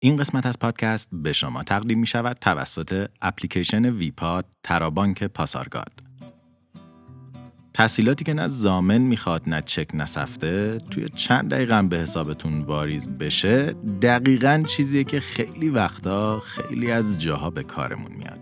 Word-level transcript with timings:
این 0.00 0.16
قسمت 0.16 0.46
از 0.46 0.58
پادکست 0.58 1.08
به 1.12 1.32
شما 1.32 1.62
تقدیم 1.62 1.98
می 1.98 2.06
شود 2.06 2.36
توسط 2.40 3.08
اپلیکیشن 3.22 3.84
ویپاد 3.84 4.46
ترابانک 4.62 5.24
پاسارگاد. 5.24 5.92
تحصیلاتی 7.74 8.24
که 8.24 8.34
نه 8.34 8.48
زامن 8.48 8.98
می‌خواد 8.98 9.48
نه 9.48 9.62
چک 9.62 9.88
نسفته 9.94 10.78
توی 10.90 11.08
چند 11.08 11.50
دقیقه 11.50 11.82
به 11.82 11.96
حسابتون 11.96 12.60
واریز 12.60 13.08
بشه 13.08 13.72
دقیقا 14.02 14.62
چیزیه 14.66 15.04
که 15.04 15.20
خیلی 15.20 15.68
وقتا 15.68 16.40
خیلی 16.40 16.90
از 16.90 17.18
جاها 17.18 17.50
به 17.50 17.62
کارمون 17.62 18.12
میاد. 18.12 18.40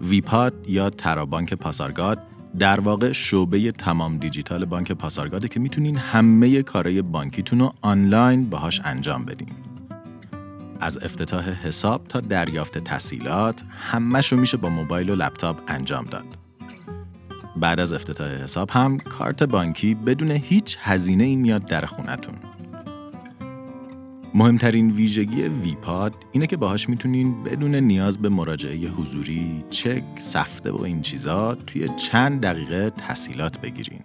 ویپاد 0.00 0.54
یا 0.68 0.90
ترابانک 0.90 1.54
پاسارگاد 1.54 2.18
در 2.58 2.80
واقع 2.80 3.12
شعبه 3.12 3.72
تمام 3.72 4.18
دیجیتال 4.18 4.64
بانک 4.64 4.92
پاسارگاده 4.92 5.48
که 5.48 5.60
می‌تونین 5.60 5.96
همه 5.96 6.62
کارهای 6.62 7.02
بانکیتون 7.02 7.58
رو 7.58 7.74
آنلاین 7.80 8.50
باهاش 8.50 8.80
انجام 8.84 9.24
بدین. 9.24 9.73
از 10.80 10.98
افتتاح 11.02 11.50
حساب 11.50 12.04
تا 12.04 12.20
دریافت 12.20 12.78
تسهیلات 12.78 13.64
همش 13.70 14.32
رو 14.32 14.38
میشه 14.38 14.56
با 14.56 14.68
موبایل 14.68 15.10
و 15.10 15.14
لپتاپ 15.14 15.60
انجام 15.68 16.04
داد. 16.04 16.26
بعد 17.56 17.80
از 17.80 17.92
افتتاح 17.92 18.28
حساب 18.28 18.70
هم 18.70 18.98
کارت 18.98 19.42
بانکی 19.42 19.94
بدون 19.94 20.30
هیچ 20.30 20.76
هزینه 20.80 21.24
ای 21.24 21.36
میاد 21.36 21.64
در 21.64 21.84
خونتون. 21.84 22.34
مهمترین 24.34 24.90
ویژگی 24.90 25.42
ویپاد 25.42 26.14
اینه 26.32 26.46
که 26.46 26.56
باهاش 26.56 26.88
می‌تونین 26.88 27.44
بدون 27.44 27.74
نیاز 27.74 28.18
به 28.18 28.28
مراجعه 28.28 28.88
حضوری، 28.88 29.64
چک، 29.70 30.04
سفته 30.16 30.70
و 30.70 30.82
این 30.82 31.02
چیزا 31.02 31.54
توی 31.54 31.88
چند 31.88 32.40
دقیقه 32.40 32.90
تسهیلات 32.90 33.60
بگیرین. 33.60 34.00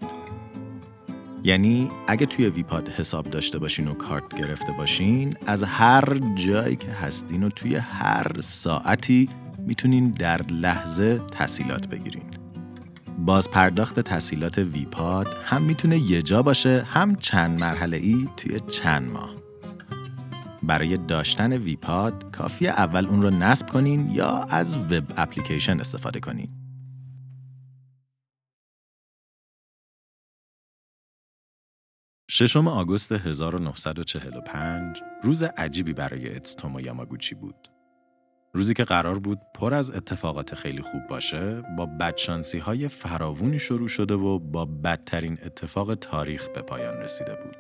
یعنی 1.44 1.92
اگه 2.08 2.26
توی 2.26 2.50
ویپاد 2.50 2.90
حساب 2.90 3.30
داشته 3.30 3.60
باشین 3.60 3.88
و 3.88 3.94
کارت 3.94 4.36
گرفته 4.36 4.72
باشین 4.72 5.34
از 5.46 5.64
هر 5.64 6.20
جایی 6.36 6.76
که 6.76 6.92
هستین 6.92 7.44
و 7.44 7.50
توی 7.50 7.76
هر 7.76 8.42
ساعتی 8.42 9.30
می‌تونین 9.58 10.12
در 10.12 10.42
لحظه 10.42 11.22
تسهیلات 11.32 11.88
بگیرین. 11.88 12.24
باز 13.20 13.52
پرداخت 13.52 14.00
تسهیلات 14.00 14.58
ویپاد 14.58 15.28
هم 15.46 15.62
می‌تونه 15.62 15.98
یه 15.98 16.22
جا 16.22 16.44
باشه 16.44 16.84
هم 16.88 17.16
چند 17.16 17.60
مرحله 17.60 17.98
ای 17.98 18.26
توی 18.38 18.60
چند 18.60 19.12
ماه. 19.12 19.36
برای 20.64 20.98
داشتن 20.98 21.54
ویپاد 21.54 22.32
کافی 22.32 22.68
اول 22.68 23.06
اون 23.06 23.22
رو 23.22 23.30
نصب 23.30 23.70
کنین 23.70 24.10
یا 24.10 24.44
از 24.50 24.78
وب 24.78 25.04
اپلیکیشن 25.18 25.80
استفاده 25.80 26.20
کنین. 26.20 26.59
ششم 32.40 32.68
آگوست 32.68 33.12
1945 33.12 35.02
روز 35.24 35.44
عجیبی 35.44 35.94
برای 35.94 36.36
اتسوتومو 36.36 36.82
یاماگوچی 36.82 37.36
بود. 37.36 37.70
روزی 38.54 38.74
که 38.74 38.84
قرار 38.84 39.20
بود 39.20 39.40
پر 39.56 39.74
از 39.74 39.92
اتفاقات 39.92 40.56
خیلی 40.56 40.82
خوب 40.82 41.02
باشه 41.10 41.62
با 41.78 41.86
بدشانسی 41.86 42.58
های 42.58 42.88
فراوونی 42.88 43.60
شروع 43.60 43.88
شده 43.88 44.14
و 44.14 44.40
با 44.40 44.66
بدترین 44.66 45.38
اتفاق 45.46 45.96
تاریخ 45.96 46.48
به 46.48 46.62
پایان 46.62 46.98
رسیده 46.98 47.36
بود. 47.36 47.56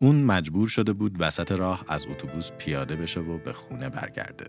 اون 0.00 0.22
مجبور 0.22 0.68
شده 0.68 0.92
بود 0.92 1.16
وسط 1.18 1.52
راه 1.52 1.84
از 1.88 2.06
اتوبوس 2.06 2.50
پیاده 2.52 2.96
بشه 2.96 3.20
و 3.20 3.38
به 3.38 3.52
خونه 3.52 3.88
برگرده 3.88 4.46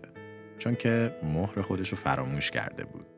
چون 0.58 0.74
که 0.74 1.16
مهر 1.22 1.62
خودش 1.62 1.88
رو 1.88 1.96
فراموش 1.96 2.50
کرده 2.50 2.84
بود. 2.84 3.15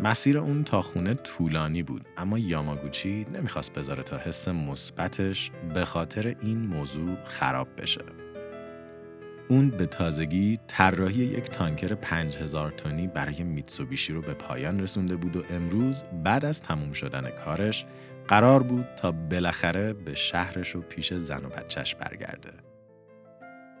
مسیر 0.00 0.38
اون 0.38 0.64
تا 0.64 0.82
خونه 0.82 1.14
طولانی 1.14 1.82
بود 1.82 2.04
اما 2.16 2.38
یاماگوچی 2.38 3.24
نمی‌خواست 3.34 3.72
بذاره 3.72 4.02
تا 4.02 4.18
حس 4.18 4.48
مثبتش 4.48 5.50
به 5.74 5.84
خاطر 5.84 6.36
این 6.40 6.58
موضوع 6.58 7.16
خراب 7.24 7.68
بشه. 7.78 8.00
اون 9.48 9.70
به 9.70 9.86
تازگی 9.86 10.58
طراحی 10.66 11.24
یک 11.24 11.44
تانکر 11.44 11.94
5000 11.94 12.70
تنی 12.70 13.06
برای 13.06 13.42
میتسوبیشی 13.42 14.12
رو 14.12 14.22
به 14.22 14.34
پایان 14.34 14.80
رسونده 14.80 15.16
بود 15.16 15.36
و 15.36 15.44
امروز 15.50 16.04
بعد 16.24 16.44
از 16.44 16.62
تموم 16.62 16.92
شدن 16.92 17.30
کارش 17.30 17.86
قرار 18.28 18.62
بود 18.62 18.86
تا 18.96 19.12
بالاخره 19.12 19.92
به 19.92 20.14
شهرش 20.14 20.76
و 20.76 20.80
پیش 20.80 21.14
زن 21.14 21.44
و 21.44 21.48
بچهش 21.48 21.94
برگرده. 21.94 22.71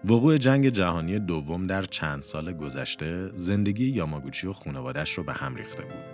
وقوع 0.04 0.36
جنگ 0.36 0.68
جهانی 0.68 1.18
دوم 1.18 1.66
در 1.66 1.82
چند 1.82 2.22
سال 2.22 2.52
گذشته 2.52 3.30
زندگی 3.34 3.88
یاماگوچی 3.88 4.46
و 4.46 4.52
خانوادش 4.52 5.12
رو 5.12 5.24
به 5.24 5.32
هم 5.32 5.54
ریخته 5.54 5.82
بود. 5.82 6.04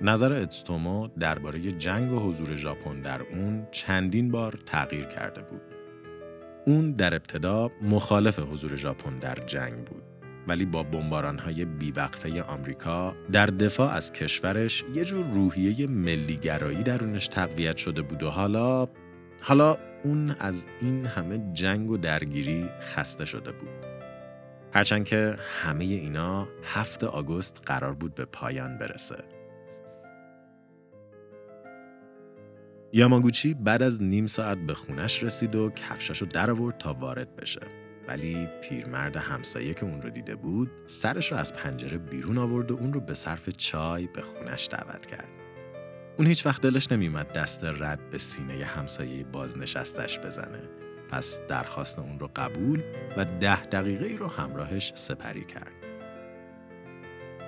نظر 0.00 0.32
اتستومو 0.32 1.08
درباره 1.08 1.72
جنگ 1.72 2.12
و 2.12 2.18
حضور 2.18 2.56
ژاپن 2.56 3.00
در 3.00 3.22
اون 3.22 3.66
چندین 3.70 4.30
بار 4.30 4.58
تغییر 4.66 5.04
کرده 5.04 5.42
بود. 5.42 5.60
اون 6.66 6.92
در 6.92 7.14
ابتدا 7.14 7.70
مخالف 7.82 8.38
حضور 8.38 8.76
ژاپن 8.76 9.18
در 9.18 9.34
جنگ 9.46 9.84
بود. 9.84 10.02
ولی 10.48 10.64
با 10.64 10.82
بمبارانهای 10.82 11.64
بیوقفه 11.64 12.42
آمریکا 12.42 13.14
در 13.32 13.46
دفاع 13.46 13.90
از 13.90 14.12
کشورش 14.12 14.84
یه 14.94 15.04
جور 15.04 15.26
روحیه 15.34 15.86
ملیگرایی 15.86 16.82
درونش 16.82 17.28
تقویت 17.28 17.76
شده 17.76 18.02
بود 18.02 18.22
و 18.22 18.30
حالا 18.30 18.88
حالا 19.42 19.76
اون 20.04 20.30
از 20.30 20.66
این 20.80 21.06
همه 21.06 21.52
جنگ 21.52 21.90
و 21.90 21.96
درگیری 21.96 22.68
خسته 22.80 23.24
شده 23.24 23.52
بود. 23.52 23.68
هرچند 24.74 25.04
که 25.04 25.36
همه 25.62 25.84
اینا 25.84 26.48
هفت 26.64 27.04
آگوست 27.04 27.62
قرار 27.66 27.94
بود 27.94 28.14
به 28.14 28.24
پایان 28.24 28.78
برسه. 28.78 29.24
یاماگوچی 32.92 33.54
بعد 33.54 33.82
از 33.82 34.02
نیم 34.02 34.26
ساعت 34.26 34.58
به 34.58 34.74
خونش 34.74 35.22
رسید 35.22 35.54
و 35.54 35.70
کفشش 35.70 36.18
رو 36.18 36.26
در 36.26 36.50
آورد 36.50 36.78
تا 36.78 36.92
وارد 36.92 37.36
بشه. 37.36 37.60
ولی 38.08 38.48
پیرمرد 38.62 39.16
همسایه 39.16 39.74
که 39.74 39.84
اون 39.84 40.02
رو 40.02 40.10
دیده 40.10 40.36
بود 40.36 40.70
سرش 40.86 41.32
رو 41.32 41.38
از 41.38 41.52
پنجره 41.52 41.98
بیرون 41.98 42.38
آورد 42.38 42.70
و 42.70 42.76
اون 42.76 42.92
رو 42.92 43.00
به 43.00 43.14
صرف 43.14 43.48
چای 43.48 44.06
به 44.06 44.22
خونش 44.22 44.68
دعوت 44.70 45.06
کرد. 45.06 45.41
اون 46.16 46.26
هیچ 46.26 46.46
وقت 46.46 46.62
دلش 46.62 46.92
نمیومد 46.92 47.32
دست 47.32 47.64
رد 47.64 48.10
به 48.10 48.18
سینه 48.18 48.64
همسایه 48.64 49.24
بازنشستش 49.24 50.18
بزنه. 50.18 50.60
پس 51.10 51.40
درخواست 51.48 51.98
اون 51.98 52.18
رو 52.18 52.30
قبول 52.36 52.82
و 53.16 53.24
ده 53.24 53.62
دقیقه 53.62 54.06
ای 54.06 54.16
رو 54.16 54.26
همراهش 54.26 54.92
سپری 54.94 55.44
کرد. 55.44 55.72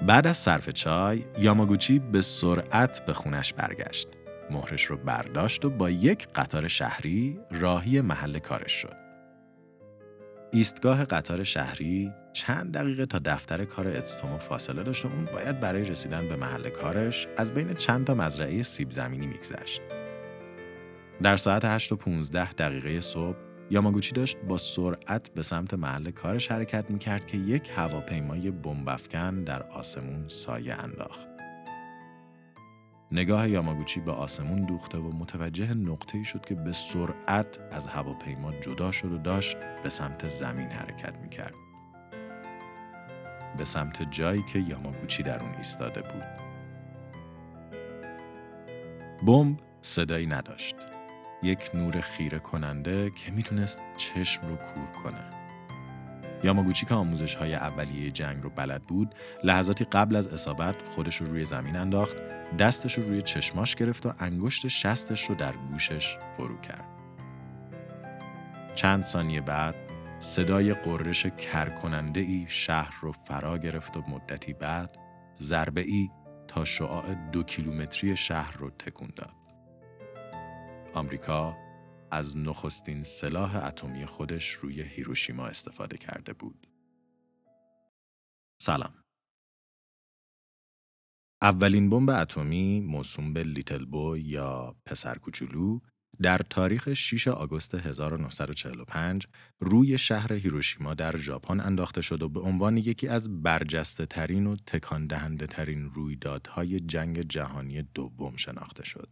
بعد 0.06 0.26
از 0.26 0.36
صرف 0.36 0.70
چای، 0.70 1.24
یاماگوچی 1.38 1.98
به 1.98 2.22
سرعت 2.22 3.06
به 3.06 3.12
خونش 3.12 3.52
برگشت. 3.52 4.08
مهرش 4.50 4.84
رو 4.84 4.96
برداشت 4.96 5.64
و 5.64 5.70
با 5.70 5.90
یک 5.90 6.28
قطار 6.34 6.68
شهری 6.68 7.40
راهی 7.50 8.00
محل 8.00 8.38
کارش 8.38 8.72
شد. 8.72 8.96
ایستگاه 10.52 11.04
قطار 11.04 11.42
شهری 11.42 12.12
چند 12.34 12.72
دقیقه 12.72 13.06
تا 13.06 13.18
دفتر 13.24 13.64
کار 13.64 13.88
اتستومو 13.88 14.38
فاصله 14.38 14.82
داشت 14.82 15.04
و 15.04 15.08
اون 15.08 15.24
باید 15.24 15.60
برای 15.60 15.84
رسیدن 15.84 16.28
به 16.28 16.36
محل 16.36 16.68
کارش 16.68 17.28
از 17.36 17.54
بین 17.54 17.74
چند 17.74 18.06
تا 18.06 18.14
مزرعه 18.14 18.62
سیب 18.62 18.90
زمینی 18.90 19.26
میگذشت. 19.26 19.82
در 21.22 21.36
ساعت 21.36 21.64
8 21.64 21.92
و 21.92 21.96
15 21.96 22.52
دقیقه 22.52 23.00
صبح 23.00 23.36
یاماگوچی 23.70 24.12
داشت 24.12 24.36
با 24.36 24.56
سرعت 24.56 25.30
به 25.34 25.42
سمت 25.42 25.74
محل 25.74 26.10
کارش 26.10 26.50
حرکت 26.50 26.90
می‌کرد 26.90 27.26
که 27.26 27.36
یک 27.36 27.70
هواپیمای 27.76 28.50
بمبافکن 28.50 29.44
در 29.44 29.62
آسمون 29.62 30.28
سایه 30.28 30.74
انداخت. 30.74 31.28
نگاه 33.12 33.48
یاماگوچی 33.48 34.00
به 34.00 34.12
آسمون 34.12 34.64
دوخته 34.64 34.98
و 34.98 35.16
متوجه 35.16 35.74
نقطه‌ای 35.74 36.24
شد 36.24 36.44
که 36.44 36.54
به 36.54 36.72
سرعت 36.72 37.58
از 37.72 37.86
هواپیما 37.86 38.52
جدا 38.60 38.92
شد 38.92 39.12
و 39.12 39.18
داشت 39.18 39.56
به 39.82 39.90
سمت 39.90 40.26
زمین 40.26 40.68
حرکت 40.70 41.20
می‌کرد. 41.20 41.63
به 43.58 43.64
سمت 43.64 44.10
جایی 44.10 44.42
که 44.42 44.58
یاماگوچی 44.58 45.22
در 45.22 45.42
اون 45.42 45.54
ایستاده 45.54 46.02
بود. 46.02 46.24
بمب 49.26 49.56
صدایی 49.80 50.26
نداشت. 50.26 50.76
یک 51.42 51.70
نور 51.74 52.00
خیره 52.00 52.38
کننده 52.38 53.10
که 53.10 53.32
می‌تونست 53.32 53.82
چشم 53.96 54.46
رو 54.46 54.56
کور 54.56 55.02
کنه. 55.04 55.34
یاماگوچی 56.44 56.86
که 56.86 56.94
آموزش 56.94 57.34
های 57.34 57.54
اولیه 57.54 58.10
جنگ 58.10 58.42
رو 58.42 58.50
بلد 58.50 58.82
بود 58.82 59.14
لحظاتی 59.44 59.84
قبل 59.84 60.16
از 60.16 60.28
اصابت 60.28 60.74
خودش 60.88 61.16
رو 61.16 61.26
روی 61.26 61.44
زمین 61.44 61.76
انداخت 61.76 62.16
دستش 62.58 62.98
رو 62.98 63.08
روی 63.08 63.22
چشماش 63.22 63.74
گرفت 63.74 64.06
و 64.06 64.12
انگشت 64.18 64.68
شستش 64.68 65.24
رو 65.24 65.34
در 65.34 65.52
گوشش 65.52 66.18
فرو 66.36 66.60
کرد. 66.60 66.88
چند 68.74 69.04
ثانیه 69.04 69.40
بعد 69.40 69.74
صدای 70.18 70.74
قررش 70.74 71.26
کرکننده 71.26 72.20
ای 72.20 72.46
شهر 72.48 73.00
رو 73.00 73.12
فرا 73.12 73.58
گرفت 73.58 73.96
و 73.96 74.02
مدتی 74.08 74.52
بعد 74.52 74.98
ضربه 75.40 75.80
ای 75.80 76.08
تا 76.48 76.64
شعاع 76.64 77.14
دو 77.14 77.42
کیلومتری 77.42 78.16
شهر 78.16 78.56
رو 78.56 78.70
تکون 78.70 79.12
داد. 79.16 79.34
آمریکا 80.94 81.56
از 82.10 82.36
نخستین 82.36 83.02
سلاح 83.02 83.56
اتمی 83.66 84.06
خودش 84.06 84.50
روی 84.50 84.82
هیروشیما 84.82 85.46
استفاده 85.46 85.98
کرده 85.98 86.32
بود. 86.32 86.66
سلام. 88.62 88.94
اولین 91.42 91.90
بمب 91.90 92.10
اتمی 92.10 92.80
موسوم 92.80 93.32
به 93.32 93.42
لیتل 93.42 93.84
بوی 93.84 94.20
یا 94.20 94.76
پسر 94.86 95.18
کوچولو 95.18 95.80
در 96.22 96.38
تاریخ 96.38 96.92
6 96.92 97.28
آگوست 97.28 97.74
1945 97.74 99.26
روی 99.60 99.98
شهر 99.98 100.32
هیروشیما 100.32 100.94
در 100.94 101.16
ژاپن 101.16 101.60
انداخته 101.60 102.02
شد 102.02 102.22
و 102.22 102.28
به 102.28 102.40
عنوان 102.40 102.76
یکی 102.76 103.08
از 103.08 103.42
برجسته 103.42 104.06
ترین 104.06 104.46
و 104.46 104.56
تکان 104.56 105.06
دهنده 105.06 105.46
ترین 105.46 105.90
رویدادهای 105.90 106.80
جنگ 106.80 107.20
جهانی 107.20 107.82
دوم 107.82 108.36
شناخته 108.36 108.84
شد. 108.84 109.08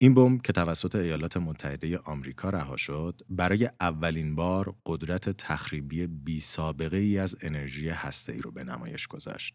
این 0.00 0.14
بمب 0.14 0.42
که 0.42 0.52
توسط 0.52 0.94
ایالات 0.94 1.36
متحده 1.36 1.98
آمریکا 1.98 2.50
رها 2.50 2.76
شد، 2.76 3.22
برای 3.28 3.70
اولین 3.80 4.34
بار 4.34 4.74
قدرت 4.86 5.30
تخریبی 5.30 6.06
بی 6.06 6.40
سابقه 6.40 6.96
ای 6.96 7.18
از 7.18 7.36
انرژی 7.40 7.88
هسته 7.88 8.32
ای 8.32 8.38
رو 8.38 8.50
به 8.50 8.64
نمایش 8.64 9.06
گذاشت. 9.06 9.54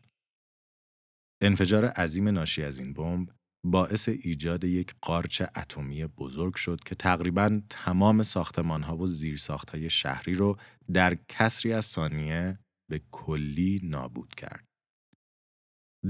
انفجار 1.42 1.86
عظیم 1.86 2.28
ناشی 2.28 2.64
از 2.64 2.80
این 2.80 2.94
بمب 2.94 3.30
باعث 3.66 4.10
ایجاد 4.10 4.64
یک 4.64 4.96
قارچ 5.02 5.42
اتمی 5.42 6.06
بزرگ 6.06 6.56
شد 6.56 6.80
که 6.86 6.96
تقریبا 6.96 7.62
تمام 7.70 8.24
ساختمانها 8.24 8.98
و 8.98 9.08
زیرساختهای 9.08 9.90
شهری 9.90 10.34
رو 10.34 10.58
در 10.94 11.18
کسری 11.28 11.74
از 11.74 11.86
ثانیه 11.86 12.60
به 12.90 13.02
کلی 13.12 13.80
نابود 13.84 14.36
کرد. 14.36 14.66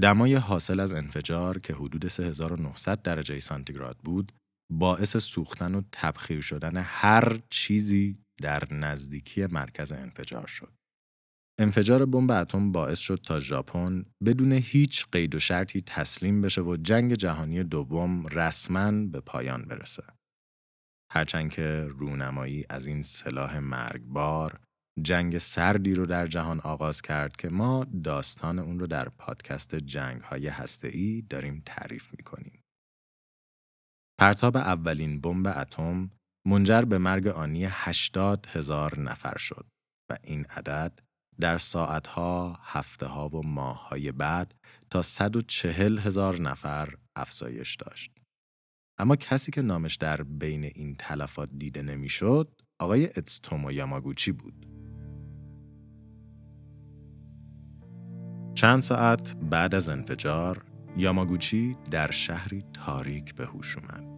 دمای 0.00 0.34
حاصل 0.34 0.80
از 0.80 0.92
انفجار 0.92 1.58
که 1.58 1.74
حدود 1.74 2.08
3900 2.08 3.02
درجه 3.02 3.40
سانتیگراد 3.40 3.98
بود، 3.98 4.32
باعث 4.72 5.16
سوختن 5.16 5.74
و 5.74 5.82
تبخیر 5.92 6.40
شدن 6.40 6.76
هر 6.76 7.38
چیزی 7.50 8.18
در 8.42 8.74
نزدیکی 8.74 9.46
مرکز 9.46 9.92
انفجار 9.92 10.46
شد. 10.46 10.72
انفجار 11.58 12.06
بمب 12.06 12.30
اتم 12.30 12.72
باعث 12.72 12.98
شد 12.98 13.20
تا 13.26 13.40
ژاپن 13.40 14.04
بدون 14.24 14.52
هیچ 14.52 15.06
قید 15.12 15.34
و 15.34 15.38
شرطی 15.38 15.80
تسلیم 15.80 16.40
بشه 16.40 16.60
و 16.62 16.76
جنگ 16.76 17.14
جهانی 17.14 17.64
دوم 17.64 18.22
رسما 18.26 19.06
به 19.06 19.20
پایان 19.20 19.62
برسه. 19.62 20.02
هرچند 21.12 21.50
که 21.50 21.86
رونمایی 21.88 22.64
از 22.70 22.86
این 22.86 23.02
سلاح 23.02 23.58
مرگبار 23.58 24.60
جنگ 25.02 25.38
سردی 25.38 25.94
رو 25.94 26.06
در 26.06 26.26
جهان 26.26 26.60
آغاز 26.60 27.02
کرد 27.02 27.36
که 27.36 27.48
ما 27.48 27.86
داستان 28.04 28.58
اون 28.58 28.78
رو 28.78 28.86
در 28.86 29.08
پادکست 29.08 29.74
جنگ 29.74 30.20
های 30.20 30.48
هسته 30.48 31.20
داریم 31.20 31.62
تعریف 31.66 32.14
می‌کنیم. 32.18 32.60
پرتاب 34.20 34.56
اولین 34.56 35.20
بمب 35.20 35.46
اتم 35.46 36.10
منجر 36.46 36.82
به 36.82 36.98
مرگ 36.98 37.26
آنی 37.26 37.64
80 37.64 38.46
هزار 38.46 39.00
نفر 39.00 39.38
شد 39.38 39.66
و 40.10 40.16
این 40.22 40.44
عدد 40.44 41.03
در 41.40 41.58
ساعتها، 41.58 42.58
هفته 42.62 43.06
ها 43.06 43.28
و 43.28 43.46
ماه 43.46 43.88
های 43.88 44.12
بعد 44.12 44.54
تا 44.90 45.02
140 45.02 45.98
هزار 45.98 46.40
نفر 46.40 46.94
افزایش 47.16 47.76
داشت. 47.76 48.10
اما 48.98 49.16
کسی 49.16 49.52
که 49.52 49.62
نامش 49.62 49.96
در 49.96 50.22
بین 50.22 50.64
این 50.64 50.94
تلفات 50.94 51.48
دیده 51.58 51.82
نمی‌شد، 51.82 52.60
آقای 52.78 53.06
اتستومو 53.06 53.72
یاماگوچی 53.72 54.32
بود. 54.32 54.66
چند 58.54 58.82
ساعت 58.82 59.36
بعد 59.36 59.74
از 59.74 59.88
انفجار، 59.88 60.64
یاماگوچی 60.96 61.76
در 61.90 62.10
شهری 62.10 62.64
تاریک 62.72 63.34
به 63.34 63.46
هوش 63.46 63.78
اومد. 63.78 64.13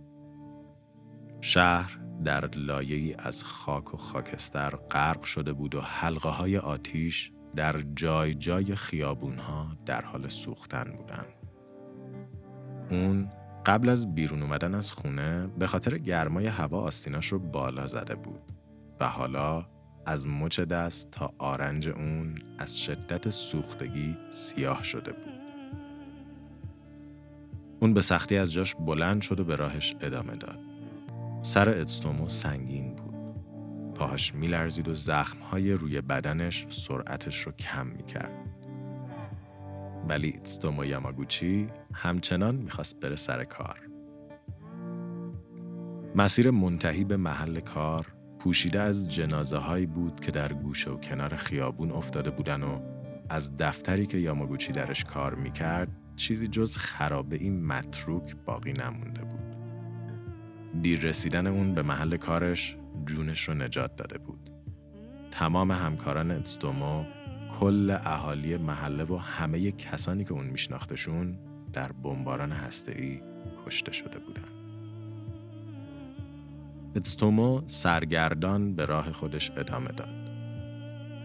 شهر 1.40 1.98
در 2.24 2.46
لایه‌ای 2.46 3.14
از 3.18 3.44
خاک 3.44 3.94
و 3.94 3.96
خاکستر 3.96 4.70
غرق 4.70 5.24
شده 5.24 5.52
بود 5.52 5.74
و 5.74 5.80
حلقه 5.80 6.28
های 6.28 6.58
آتیش 6.58 7.32
در 7.56 7.80
جای 7.96 8.34
جای 8.34 8.74
خیابون 8.74 9.38
ها 9.38 9.66
در 9.86 10.02
حال 10.02 10.28
سوختن 10.28 10.84
بودند. 10.96 11.34
اون 12.90 13.28
قبل 13.66 13.88
از 13.88 14.14
بیرون 14.14 14.42
اومدن 14.42 14.74
از 14.74 14.92
خونه 14.92 15.46
به 15.46 15.66
خاطر 15.66 15.98
گرمای 15.98 16.46
هوا 16.46 16.80
آستیناش 16.80 17.26
رو 17.26 17.38
بالا 17.38 17.86
زده 17.86 18.14
بود 18.14 18.40
و 19.00 19.08
حالا 19.08 19.66
از 20.06 20.26
مچ 20.26 20.60
دست 20.60 21.10
تا 21.10 21.34
آرنج 21.38 21.88
اون 21.88 22.34
از 22.58 22.80
شدت 22.80 23.30
سوختگی 23.30 24.16
سیاه 24.30 24.82
شده 24.82 25.12
بود. 25.12 25.32
اون 27.80 27.94
به 27.94 28.00
سختی 28.00 28.36
از 28.36 28.52
جاش 28.52 28.74
بلند 28.74 29.22
شد 29.22 29.40
و 29.40 29.44
به 29.44 29.56
راهش 29.56 29.96
ادامه 30.00 30.36
داد. 30.36 30.65
سر 31.46 31.68
اتستومو 31.68 32.28
سنگین 32.28 32.94
بود. 32.94 33.14
پاهاش 33.94 34.34
میلرزید 34.34 34.88
و 34.88 34.94
زخمهای 34.94 35.72
روی 35.72 36.00
بدنش 36.00 36.66
سرعتش 36.68 37.40
رو 37.40 37.52
کم 37.52 37.86
می‌کرد. 37.86 38.32
ولی 40.08 40.34
اتستومو 40.36 40.84
یاماگوچی 40.84 41.68
همچنان 41.94 42.54
می‌خواست 42.54 43.00
بره 43.00 43.16
سر 43.16 43.44
کار. 43.44 43.80
مسیر 46.14 46.50
منتهی 46.50 47.04
به 47.04 47.16
محل 47.16 47.60
کار 47.60 48.06
پوشیده 48.38 48.80
از 48.80 49.08
جنازه 49.08 49.58
هایی 49.58 49.86
بود 49.86 50.20
که 50.20 50.30
در 50.30 50.52
گوشه 50.52 50.90
و 50.90 50.96
کنار 50.96 51.36
خیابون 51.36 51.92
افتاده 51.92 52.30
بودن 52.30 52.62
و 52.62 52.80
از 53.28 53.56
دفتری 53.56 54.06
که 54.06 54.18
یاماگوچی 54.18 54.72
درش 54.72 55.04
کار 55.04 55.34
می‌کرد 55.34 55.88
چیزی 56.16 56.48
جز 56.48 56.76
خرابه 56.76 57.36
این 57.36 57.66
متروک 57.66 58.36
باقی 58.44 58.72
نمونده 58.72 59.24
بود. 59.24 59.35
دیر 60.82 61.00
رسیدن 61.00 61.46
اون 61.46 61.74
به 61.74 61.82
محل 61.82 62.16
کارش 62.16 62.76
جونش 63.06 63.48
رو 63.48 63.54
نجات 63.54 63.96
داده 63.96 64.18
بود. 64.18 64.50
تمام 65.30 65.70
همکاران 65.70 66.30
اتستومو، 66.30 67.04
کل 67.60 67.96
اهالی 68.04 68.56
محله 68.56 69.04
و 69.04 69.16
همه 69.16 69.72
کسانی 69.72 70.24
که 70.24 70.32
اون 70.32 70.46
میشناختشون 70.46 71.38
در 71.72 71.92
بمباران 71.92 72.52
هسته‌ای 72.52 73.20
کشته 73.66 73.92
شده 73.92 74.18
بودن. 74.18 74.48
اتستومو 76.96 77.62
سرگردان 77.66 78.74
به 78.74 78.84
راه 78.84 79.12
خودش 79.12 79.50
ادامه 79.56 79.88
داد. 79.88 80.14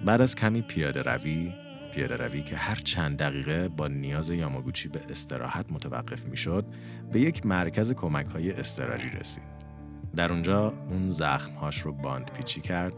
بعد 0.05 0.21
از 0.21 0.35
کمی 0.35 0.61
پیاده 0.61 1.01
روی، 1.01 1.53
پیاده 1.91 2.17
روی 2.17 2.41
که 2.41 2.55
هر 2.55 2.75
چند 2.75 3.17
دقیقه 3.17 3.67
با 3.67 3.87
نیاز 3.87 4.29
یاماگوچی 4.29 4.89
به 4.89 4.99
استراحت 5.09 5.65
متوقف 5.71 6.25
می‌شد، 6.25 6.65
به 7.11 7.19
یک 7.19 7.45
مرکز 7.45 7.93
کمک 7.93 8.25
های 8.25 8.51
استراری 8.51 9.09
رسید. 9.09 9.43
در 10.15 10.31
اونجا 10.31 10.71
اون 10.89 11.09
زخمهاش 11.09 11.81
رو 11.81 11.93
باند 11.93 12.31
پیچی 12.31 12.61
کرد، 12.61 12.93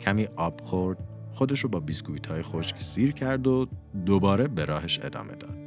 کمی 0.00 0.28
آب 0.36 0.60
خورد، 0.60 0.98
خودش 1.30 1.60
رو 1.60 1.68
با 1.68 1.80
بیسکویت 1.80 2.26
های 2.26 2.42
خشک 2.42 2.80
سیر 2.80 3.12
کرد 3.12 3.46
و 3.46 3.66
دوباره 4.06 4.48
به 4.48 4.64
راهش 4.64 5.00
ادامه 5.02 5.34
داد. 5.34 5.58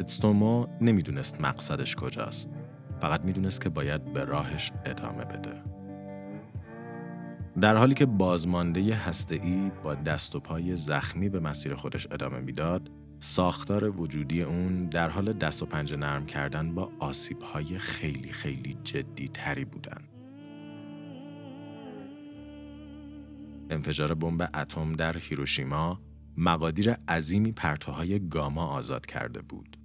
اتستومو 0.00 0.66
نمی‌دونست 0.80 1.40
مقصدش 1.40 1.96
کجاست. 1.96 2.50
فقط 3.00 3.20
می‌دونست 3.20 3.60
که 3.60 3.68
باید 3.68 4.12
به 4.12 4.24
راهش 4.24 4.72
ادامه 4.84 5.24
بده. 5.24 5.75
در 7.60 7.76
حالی 7.76 7.94
که 7.94 8.06
بازمانده 8.06 8.94
هسته‌ای 8.94 9.70
با 9.84 9.94
دست 9.94 10.36
و 10.36 10.40
پای 10.40 10.76
زخمی 10.76 11.28
به 11.28 11.40
مسیر 11.40 11.74
خودش 11.74 12.06
ادامه 12.10 12.40
می‌داد، 12.40 12.90
ساختار 13.20 14.00
وجودی 14.00 14.42
اون 14.42 14.86
در 14.86 15.08
حال 15.08 15.32
دست 15.32 15.62
و 15.62 15.66
پنجه 15.66 15.96
نرم 15.96 16.26
کردن 16.26 16.74
با 16.74 16.92
آسیب 16.98 17.42
های 17.42 17.78
خیلی 17.78 18.32
خیلی 18.32 18.76
جدی 18.84 19.28
تری 19.28 19.64
بودن. 19.64 20.02
انفجار 23.70 24.14
بمب 24.14 24.50
اتم 24.54 24.92
در 24.92 25.18
هیروشیما 25.18 26.00
مقادیر 26.36 26.92
عظیمی 26.92 27.52
پرتوهای 27.52 28.28
گاما 28.28 28.66
آزاد 28.66 29.06
کرده 29.06 29.42
بود. 29.42 29.76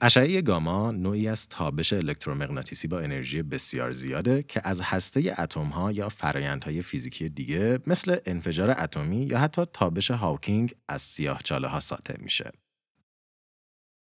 اشعه 0.00 0.42
گاما 0.42 0.90
نوعی 0.90 1.28
از 1.28 1.48
تابش 1.48 1.92
الکترومغناطیسی 1.92 2.88
با 2.88 3.00
انرژی 3.00 3.42
بسیار 3.42 3.92
زیاده 3.92 4.42
که 4.42 4.60
از 4.64 4.80
هسته 4.80 5.34
اتم 5.38 5.90
یا 5.92 6.08
فرایندهای 6.08 6.82
فیزیکی 6.82 7.28
دیگه 7.28 7.78
مثل 7.86 8.16
انفجار 8.26 8.70
اتمی 8.70 9.22
یا 9.22 9.38
حتی 9.38 9.64
تابش 9.72 10.10
هاوکینگ 10.10 10.74
از 10.88 11.02
سیاهچاله 11.02 11.68
ها 11.68 11.80
ساطع 11.80 12.20
میشه. 12.20 12.50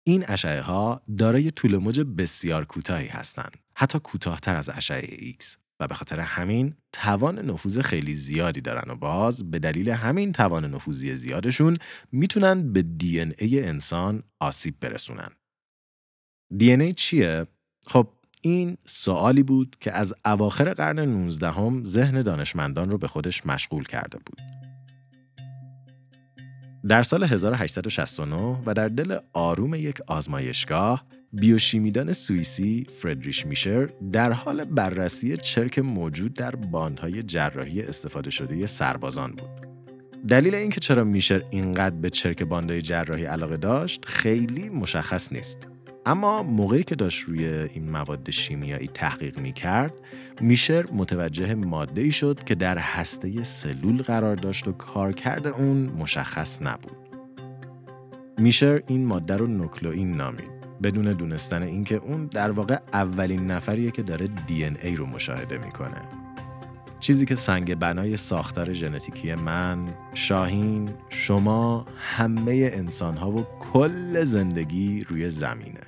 این 0.06 0.24
اشعه 0.28 0.60
ها 0.60 1.00
دارای 1.18 1.50
طول 1.50 1.76
موج 1.76 2.00
بسیار 2.00 2.64
کوتاهی 2.64 3.08
هستند، 3.08 3.56
حتی 3.74 3.98
کوتاهتر 3.98 4.56
از 4.56 4.70
اشعه 4.70 5.32
X 5.32 5.56
و 5.80 5.88
به 5.88 5.94
خاطر 5.94 6.20
همین 6.20 6.74
توان 6.92 7.38
نفوذ 7.38 7.80
خیلی 7.80 8.14
زیادی 8.14 8.60
دارن 8.60 8.90
و 8.90 8.96
باز 8.96 9.50
به 9.50 9.58
دلیل 9.58 9.88
همین 9.88 10.32
توان 10.32 10.74
نفوذی 10.74 11.14
زیادشون 11.14 11.76
می‌تونن 12.12 12.72
به 12.72 12.84
ای 13.38 13.62
انسان 13.62 14.22
آسیب 14.40 14.80
برسونن. 14.80 15.28
ای 16.50 16.92
چیه؟ 16.92 17.46
خب 17.86 18.08
این 18.40 18.76
سوالی 18.84 19.42
بود 19.42 19.76
که 19.80 19.92
از 19.92 20.14
اواخر 20.24 20.74
قرن 20.74 20.98
19 20.98 21.50
هم 21.50 21.84
ذهن 21.84 22.22
دانشمندان 22.22 22.90
رو 22.90 22.98
به 22.98 23.08
خودش 23.08 23.46
مشغول 23.46 23.84
کرده 23.84 24.18
بود. 24.26 24.38
در 26.88 27.02
سال 27.02 27.24
1869 27.24 28.62
و 28.66 28.74
در 28.74 28.88
دل 28.88 29.18
آروم 29.32 29.74
یک 29.74 30.00
آزمایشگاه 30.06 31.04
بیوشیمیدان 31.32 32.12
سوئیسی 32.12 32.86
فردریش 32.88 33.46
میشر 33.46 33.90
در 34.12 34.32
حال 34.32 34.64
بررسی 34.64 35.36
چرک 35.36 35.78
موجود 35.78 36.34
در 36.34 36.56
باندهای 36.56 37.22
جراحی 37.22 37.82
استفاده 37.82 38.30
شده 38.30 38.66
سربازان 38.66 39.30
بود. 39.30 39.66
دلیل 40.28 40.54
اینکه 40.54 40.80
چرا 40.80 41.04
میشر 41.04 41.42
اینقدر 41.50 41.96
به 41.96 42.10
چرک 42.10 42.42
باندهای 42.42 42.82
جراحی 42.82 43.24
علاقه 43.24 43.56
داشت 43.56 44.04
خیلی 44.04 44.68
مشخص 44.68 45.32
نیست. 45.32 45.75
اما 46.06 46.42
موقعی 46.42 46.84
که 46.84 46.94
داشت 46.94 47.24
روی 47.24 47.46
این 47.46 47.90
مواد 47.90 48.30
شیمیایی 48.30 48.88
تحقیق 48.88 49.38
می 49.38 49.52
کرد 49.52 49.94
میشر 50.40 50.86
متوجه 50.92 51.54
ماده 51.54 52.00
ای 52.00 52.10
شد 52.10 52.44
که 52.44 52.54
در 52.54 52.78
هسته 52.78 53.42
سلول 53.42 54.02
قرار 54.02 54.36
داشت 54.36 54.68
و 54.68 54.72
کارکرد 54.72 55.46
اون 55.46 55.76
مشخص 55.76 56.62
نبود. 56.62 56.96
میشر 58.38 58.82
این 58.86 59.06
ماده 59.06 59.36
رو 59.36 59.46
نوکلئین 59.46 60.16
نامید 60.16 60.50
بدون 60.82 61.12
دونستن 61.12 61.62
اینکه 61.62 61.94
اون 61.94 62.26
در 62.26 62.50
واقع 62.50 62.78
اولین 62.92 63.46
نفریه 63.50 63.90
که 63.90 64.02
داره 64.02 64.26
دی 64.46 64.64
ای 64.64 64.96
رو 64.96 65.06
مشاهده 65.06 65.58
می‌کنه. 65.58 66.02
چیزی 67.00 67.26
که 67.26 67.34
سنگ 67.34 67.74
بنای 67.74 68.16
ساختار 68.16 68.72
ژنتیکی 68.72 69.34
من، 69.34 69.78
شاهین، 70.14 70.90
شما، 71.08 71.86
همه 71.96 72.70
انسان 72.72 73.16
ها 73.16 73.30
و 73.30 73.46
کل 73.58 74.24
زندگی 74.24 75.00
روی 75.08 75.30
زمینه. 75.30 75.85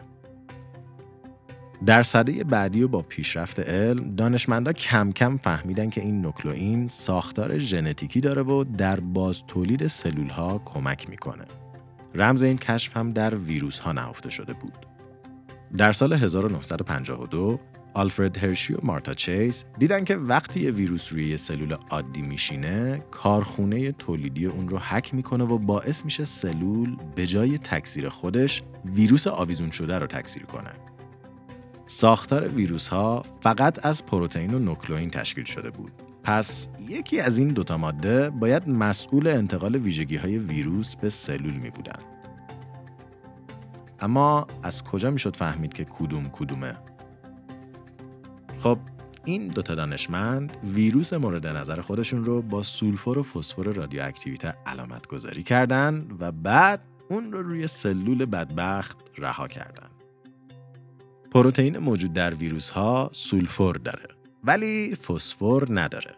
در 1.86 2.02
صده 2.02 2.44
بعدی 2.44 2.82
و 2.82 2.88
با 2.88 3.02
پیشرفت 3.02 3.60
علم 3.60 4.14
دانشمندا 4.16 4.72
کم 4.72 5.12
کم 5.12 5.36
فهمیدن 5.36 5.90
که 5.90 6.00
این 6.00 6.20
نوکلئین 6.20 6.86
ساختار 6.86 7.58
ژنتیکی 7.58 8.20
داره 8.20 8.42
و 8.42 8.64
در 8.64 9.00
باز 9.00 9.42
تولید 9.46 9.86
سلول 9.86 10.28
ها 10.28 10.62
کمک 10.64 11.10
می‌کنه. 11.10 11.44
رمز 12.14 12.42
این 12.42 12.56
کشف 12.56 12.96
هم 12.96 13.10
در 13.10 13.34
ویروس 13.34 13.78
ها 13.78 13.92
نهفته 13.92 14.30
شده 14.30 14.52
بود. 14.52 14.86
در 15.76 15.92
سال 15.92 16.12
1952 16.12 17.58
آلفرد 17.94 18.36
هرشی 18.36 18.74
و 18.74 18.78
مارتا 18.82 19.12
چیس 19.12 19.64
دیدن 19.78 20.04
که 20.04 20.16
وقتی 20.16 20.60
یه 20.60 20.70
ویروس 20.70 21.12
روی 21.12 21.28
یه 21.28 21.36
سلول 21.36 21.76
عادی 21.90 22.22
میشینه 22.22 23.02
کارخونه 23.10 23.92
تولیدی 23.92 24.46
اون 24.46 24.68
رو 24.68 24.78
حک 24.78 25.14
می‌کنه 25.14 25.44
و 25.44 25.58
باعث 25.58 26.04
میشه 26.04 26.24
سلول 26.24 26.96
به 27.14 27.26
جای 27.26 27.58
تکثیر 27.58 28.08
خودش 28.08 28.62
ویروس 28.84 29.26
آویزون 29.26 29.70
شده 29.70 29.98
رو 29.98 30.06
تکثیر 30.06 30.42
کنه. 30.42 30.70
ساختار 31.90 32.48
ویروس 32.48 32.88
ها 32.88 33.22
فقط 33.40 33.86
از 33.86 34.06
پروتئین 34.06 34.54
و 34.54 34.58
نوکلئین 34.58 35.10
تشکیل 35.10 35.44
شده 35.44 35.70
بود. 35.70 35.92
پس 36.22 36.68
یکی 36.88 37.20
از 37.20 37.38
این 37.38 37.48
دوتا 37.48 37.78
ماده 37.78 38.30
باید 38.30 38.68
مسئول 38.68 39.28
انتقال 39.28 39.76
ویژگی 39.76 40.16
های 40.16 40.38
ویروس 40.38 40.96
به 40.96 41.08
سلول 41.08 41.54
می 41.54 41.70
بودن. 41.70 42.02
اما 44.00 44.46
از 44.62 44.84
کجا 44.84 45.10
می‌شد 45.10 45.36
فهمید 45.36 45.72
که 45.72 45.84
کدوم 45.84 46.28
کدومه؟ 46.28 46.76
خب 48.58 48.78
این 49.24 49.48
دوتا 49.48 49.74
دانشمند 49.74 50.56
ویروس 50.74 51.12
مورد 51.12 51.46
نظر 51.46 51.80
خودشون 51.80 52.24
رو 52.24 52.42
با 52.42 52.62
سولفور 52.62 53.18
و 53.18 53.22
فسفر 53.22 53.62
رادیواکتیویته 53.62 54.54
علامت 54.66 55.06
گذاری 55.06 55.42
کردن 55.42 56.08
و 56.18 56.32
بعد 56.32 56.80
اون 57.10 57.32
رو 57.32 57.42
روی 57.42 57.66
سلول 57.66 58.24
بدبخت 58.24 58.96
رها 59.18 59.48
کردن. 59.48 59.87
پروتئین 61.30 61.78
موجود 61.78 62.12
در 62.12 62.34
ویروس 62.34 62.70
ها 62.70 63.10
سولفور 63.12 63.76
داره 63.76 64.06
ولی 64.44 64.94
فسفر 64.94 65.64
نداره. 65.70 66.12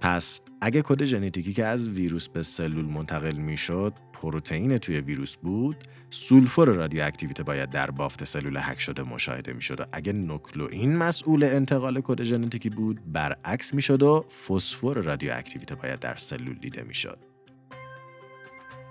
پس 0.00 0.40
اگه 0.60 0.82
کد 0.82 1.04
ژنتیکی 1.04 1.52
که 1.52 1.64
از 1.64 1.88
ویروس 1.88 2.28
به 2.28 2.42
سلول 2.42 2.84
منتقل 2.84 3.32
می‌شد 3.32 3.92
پروتئین 4.12 4.78
توی 4.78 5.00
ویروس 5.00 5.36
بود 5.36 5.76
سولفور 6.10 6.68
رادیواکتیویته 6.68 7.42
باید 7.42 7.70
در 7.70 7.90
بافت 7.90 8.24
سلول 8.24 8.56
هک 8.60 8.80
شده 8.80 9.02
مشاهده 9.02 9.52
می‌شد 9.52 9.80
و 9.80 9.84
اگه 9.92 10.12
نوکلئین 10.12 10.96
مسئول 10.96 11.44
انتقال 11.44 12.00
کد 12.00 12.22
ژنتیکی 12.22 12.70
بود 12.70 13.12
برعکس 13.12 13.74
می‌شد 13.74 14.02
و 14.02 14.20
فسفر 14.48 14.94
رادیواکتیویته 14.94 15.74
باید 15.74 15.98
در 15.98 16.16
سلول 16.16 16.54
دیده 16.54 16.82
می‌شد 16.82 17.29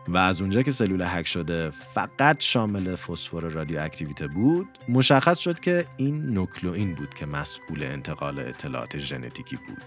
و 0.10 0.18
از 0.18 0.42
اونجا 0.42 0.62
که 0.62 0.72
سلول 0.72 1.02
هک 1.08 1.28
شده 1.28 1.70
فقط 1.70 2.40
شامل 2.40 2.96
فسفر 2.96 3.40
رادیواکتیویته 3.40 4.28
بود 4.28 4.68
مشخص 4.90 5.38
شد 5.38 5.60
که 5.60 5.86
این 5.98 6.26
نوکلئین 6.26 6.96
بود 6.96 7.14
که 7.14 7.26
مسئول 7.26 7.84
انتقال 7.84 8.40
اطلاعات 8.40 8.98
ژنتیکی 8.98 9.56
بود. 9.56 9.84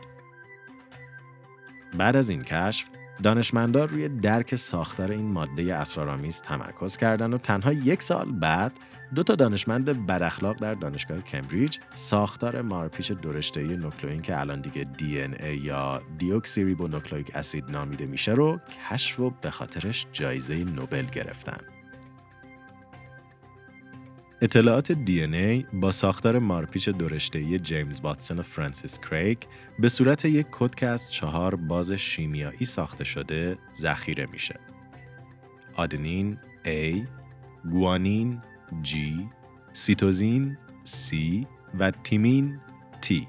بعد 1.99 2.17
از 2.17 2.31
این 2.31 2.43
کشف 2.43 2.89
دانشمندان 3.23 3.89
روی 3.89 4.09
درک 4.09 4.55
ساختار 4.55 5.11
این 5.11 5.33
ماده 5.33 5.75
اسرارآمیز 5.75 6.41
تمرکز 6.41 6.97
کردند 6.97 7.35
و 7.35 7.39
تنها 7.39 7.73
یک 7.73 8.03
سال 8.03 8.33
بعد 8.33 8.73
دو 9.15 9.23
تا 9.23 9.35
دانشمند 9.35 10.07
بداخلاق 10.07 10.57
در 10.57 10.75
دانشگاه 10.75 11.21
کمبریج 11.21 11.79
ساختار 11.95 12.63
مارپیچ 12.63 13.13
دورشته‌ای 13.13 13.77
نوکلئین 13.77 14.23
که 14.23 14.41
الان 14.41 14.61
دیگه 14.61 14.85
دی 14.85 15.29
یا 15.63 16.03
دیوکسیریبونوکلئیک 16.19 17.37
اسید 17.37 17.65
نامیده 17.71 18.07
میشه 18.07 18.33
رو 18.33 18.61
کشف 18.91 19.21
و 19.21 19.31
به 19.31 19.51
خاطرش 19.51 20.07
جایزه 20.13 20.65
نوبل 20.65 21.07
گرفتن. 21.07 21.59
اطلاعات 24.43 24.93
دی 24.93 25.67
با 25.73 25.91
ساختار 25.91 26.39
مارپیچ 26.39 26.89
دورشته‌ای 26.89 27.59
جیمز 27.59 28.01
واتسون 28.01 28.39
و 28.39 28.43
فرانسیس 28.43 28.99
کریک 28.99 29.47
به 29.79 29.89
صورت 29.89 30.25
یک 30.25 30.47
کد 30.51 30.75
که 30.75 30.87
از 30.87 31.13
چهار 31.13 31.55
باز 31.55 31.93
شیمیایی 31.93 32.65
ساخته 32.65 33.05
شده 33.05 33.59
ذخیره 33.77 34.27
میشه. 34.27 34.61
آدنین 35.75 36.39
A، 36.65 37.07
گوانین 37.71 38.43
G، 38.83 38.97
سیتوزین 39.73 40.57
C 40.87 41.17
و 41.79 41.91
تیمین 41.91 42.61
T. 43.07 43.27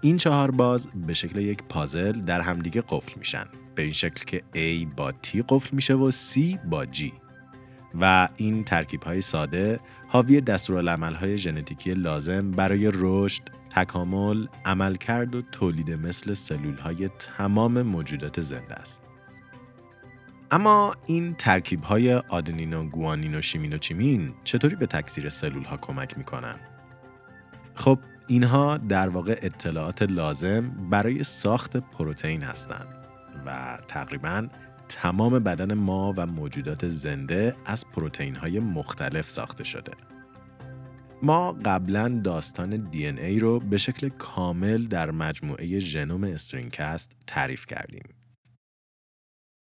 این 0.00 0.16
چهار 0.16 0.50
باز 0.50 0.88
به 1.06 1.14
شکل 1.14 1.38
یک 1.38 1.62
پازل 1.62 2.12
در 2.12 2.40
همدیگه 2.40 2.82
قفل 2.88 3.18
میشن 3.18 3.44
به 3.74 3.82
این 3.82 3.92
شکل 3.92 4.24
که 4.24 4.42
A 4.54 4.94
با 4.96 5.12
T 5.12 5.42
قفل 5.48 5.76
میشه 5.76 5.94
و 5.94 6.10
C 6.10 6.58
با 6.64 6.84
G. 6.84 7.12
و 8.00 8.28
این 8.36 8.64
ترکیب 8.64 9.02
های 9.02 9.20
ساده 9.20 9.80
حاوی 10.08 10.40
دستورالعمل 10.40 11.14
های 11.14 11.38
ژنتیکی 11.38 11.94
لازم 11.94 12.50
برای 12.50 12.90
رشد، 12.94 13.42
تکامل، 13.70 14.46
عملکرد 14.64 15.34
و 15.34 15.42
تولید 15.42 15.90
مثل 15.90 16.34
سلول 16.34 16.76
های 16.76 17.08
تمام 17.18 17.82
موجودات 17.82 18.40
زنده 18.40 18.74
است. 18.74 19.11
اما 20.52 20.92
این 21.06 21.34
ترکیب 21.34 21.82
های 21.82 22.14
آدنین 22.14 22.74
و 22.74 22.84
گوانین 22.84 23.34
و 23.34 23.40
شیمین 23.40 23.72
و 23.72 23.78
چیمین 23.78 24.34
چطوری 24.44 24.76
به 24.76 24.86
تکثیر 24.86 25.28
سلول 25.28 25.64
ها 25.64 25.76
کمک 25.76 26.18
می‌کنن؟ 26.18 26.56
خب 27.74 27.98
اینها 28.26 28.78
در 28.78 29.08
واقع 29.08 29.38
اطلاعات 29.42 30.02
لازم 30.02 30.70
برای 30.90 31.24
ساخت 31.24 31.76
پروتئین 31.76 32.42
هستند 32.42 32.86
و 33.46 33.78
تقریبا 33.88 34.48
تمام 34.88 35.38
بدن 35.38 35.74
ما 35.74 36.14
و 36.16 36.26
موجودات 36.26 36.88
زنده 36.88 37.56
از 37.66 37.86
پروتئین 37.86 38.36
های 38.36 38.60
مختلف 38.60 39.30
ساخته 39.30 39.64
شده. 39.64 39.92
ما 41.22 41.52
قبلا 41.52 42.20
داستان 42.24 42.76
دی 42.76 43.06
ای 43.06 43.38
رو 43.38 43.60
به 43.60 43.78
شکل 43.78 44.08
کامل 44.08 44.86
در 44.86 45.10
مجموعه 45.10 45.78
ژنوم 45.78 46.24
استرینکست 46.24 47.16
تعریف 47.26 47.66
کردیم. 47.66 48.04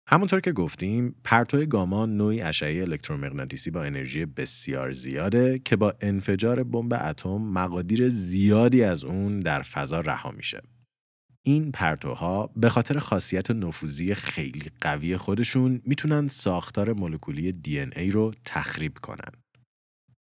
همونطور 0.08 0.40
که 0.40 0.52
گفتیم، 0.52 1.14
پرتو 1.24 1.66
گاما 1.66 2.06
نوعی 2.06 2.40
اشعه 2.40 2.82
الکترومغناطیسی 2.82 3.70
با 3.70 3.84
انرژی 3.84 4.26
بسیار 4.26 4.92
زیاده 4.92 5.58
که 5.58 5.76
با 5.76 5.94
انفجار 6.00 6.62
بمب 6.62 6.92
اتم 6.94 7.42
مقادیر 7.42 8.08
زیادی 8.08 8.82
از 8.82 9.04
اون 9.04 9.40
در 9.40 9.62
فضا 9.62 10.00
رها 10.00 10.30
میشه. 10.30 10.62
این 11.46 11.72
پرتوها 11.72 12.50
به 12.56 12.68
خاطر 12.68 12.98
خاصیت 12.98 13.50
نفوذی 13.50 14.14
خیلی 14.14 14.70
قوی 14.80 15.16
خودشون 15.16 15.80
می‌تونن 15.84 16.28
ساختار 16.28 16.92
مولکولی 16.92 17.52
دی 17.52 17.80
ای 17.80 18.10
رو 18.10 18.34
تخریب 18.44 18.98
کنن. 18.98 19.32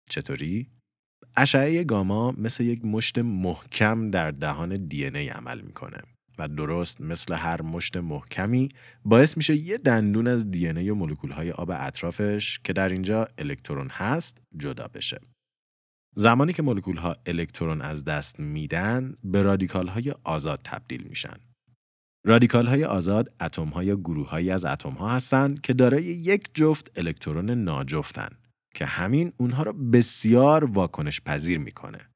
چطوری؟ 0.10 0.68
اشعه 1.38 1.84
گاما 1.84 2.32
مثل 2.32 2.64
یک 2.64 2.86
مشت 2.86 3.20
محکم 3.20 4.12
در 4.12 4.32
دهان 4.32 4.88
دی 4.88 5.06
ای 5.06 5.30
عمل 5.30 5.62
می‌کنه 5.62 5.98
و 6.40 6.48
درست 6.48 7.02
مثل 7.02 7.34
هر 7.34 7.62
مشت 7.62 7.98
محکمی 7.98 8.70
باعث 9.06 9.38
میشه 9.38 9.56
یه 9.56 9.78
دندون 9.78 10.28
از 10.28 10.52
دی 10.52 10.68
ای 10.68 10.90
و 10.90 10.96
مولکول 10.96 11.32
های 11.32 11.52
آب 11.52 11.72
اطرافش 11.74 12.60
که 12.64 12.74
در 12.74 12.90
اینجا 12.90 13.28
الکترون 13.38 13.90
هست 13.90 14.42
جدا 14.58 14.88
بشه. 14.88 15.20
زمانی 16.16 16.54
که 16.54 16.64
مولکول 16.64 16.98
ها 16.98 17.16
الکترون 17.26 17.82
از 17.82 18.04
دست 18.04 18.40
میدن 18.40 19.16
به 19.24 19.42
رادیکال 19.42 19.88
های 19.88 20.14
آزاد 20.24 20.60
تبدیل 20.64 21.04
میشن. 21.10 21.38
رادیکال 22.26 22.68
های 22.68 22.86
آزاد 22.86 23.34
اتم 23.42 23.68
ها 23.68 23.84
یا 23.84 23.96
گروه 23.96 24.30
هایی 24.30 24.52
از 24.52 24.66
اتم 24.66 24.92
ها 24.92 25.10
هستند 25.10 25.62
که 25.62 25.74
دارای 25.74 26.04
یک 26.04 26.50
جفت 26.54 26.92
الکترون 26.96 27.50
ناجفتن 27.50 28.30
که 28.76 28.86
همین 28.86 29.34
اونها 29.38 29.64
را 29.64 29.72
بسیار 29.72 30.66
واکنش 30.66 31.22
پذیر 31.22 31.58
می‌کنه. 31.58 32.13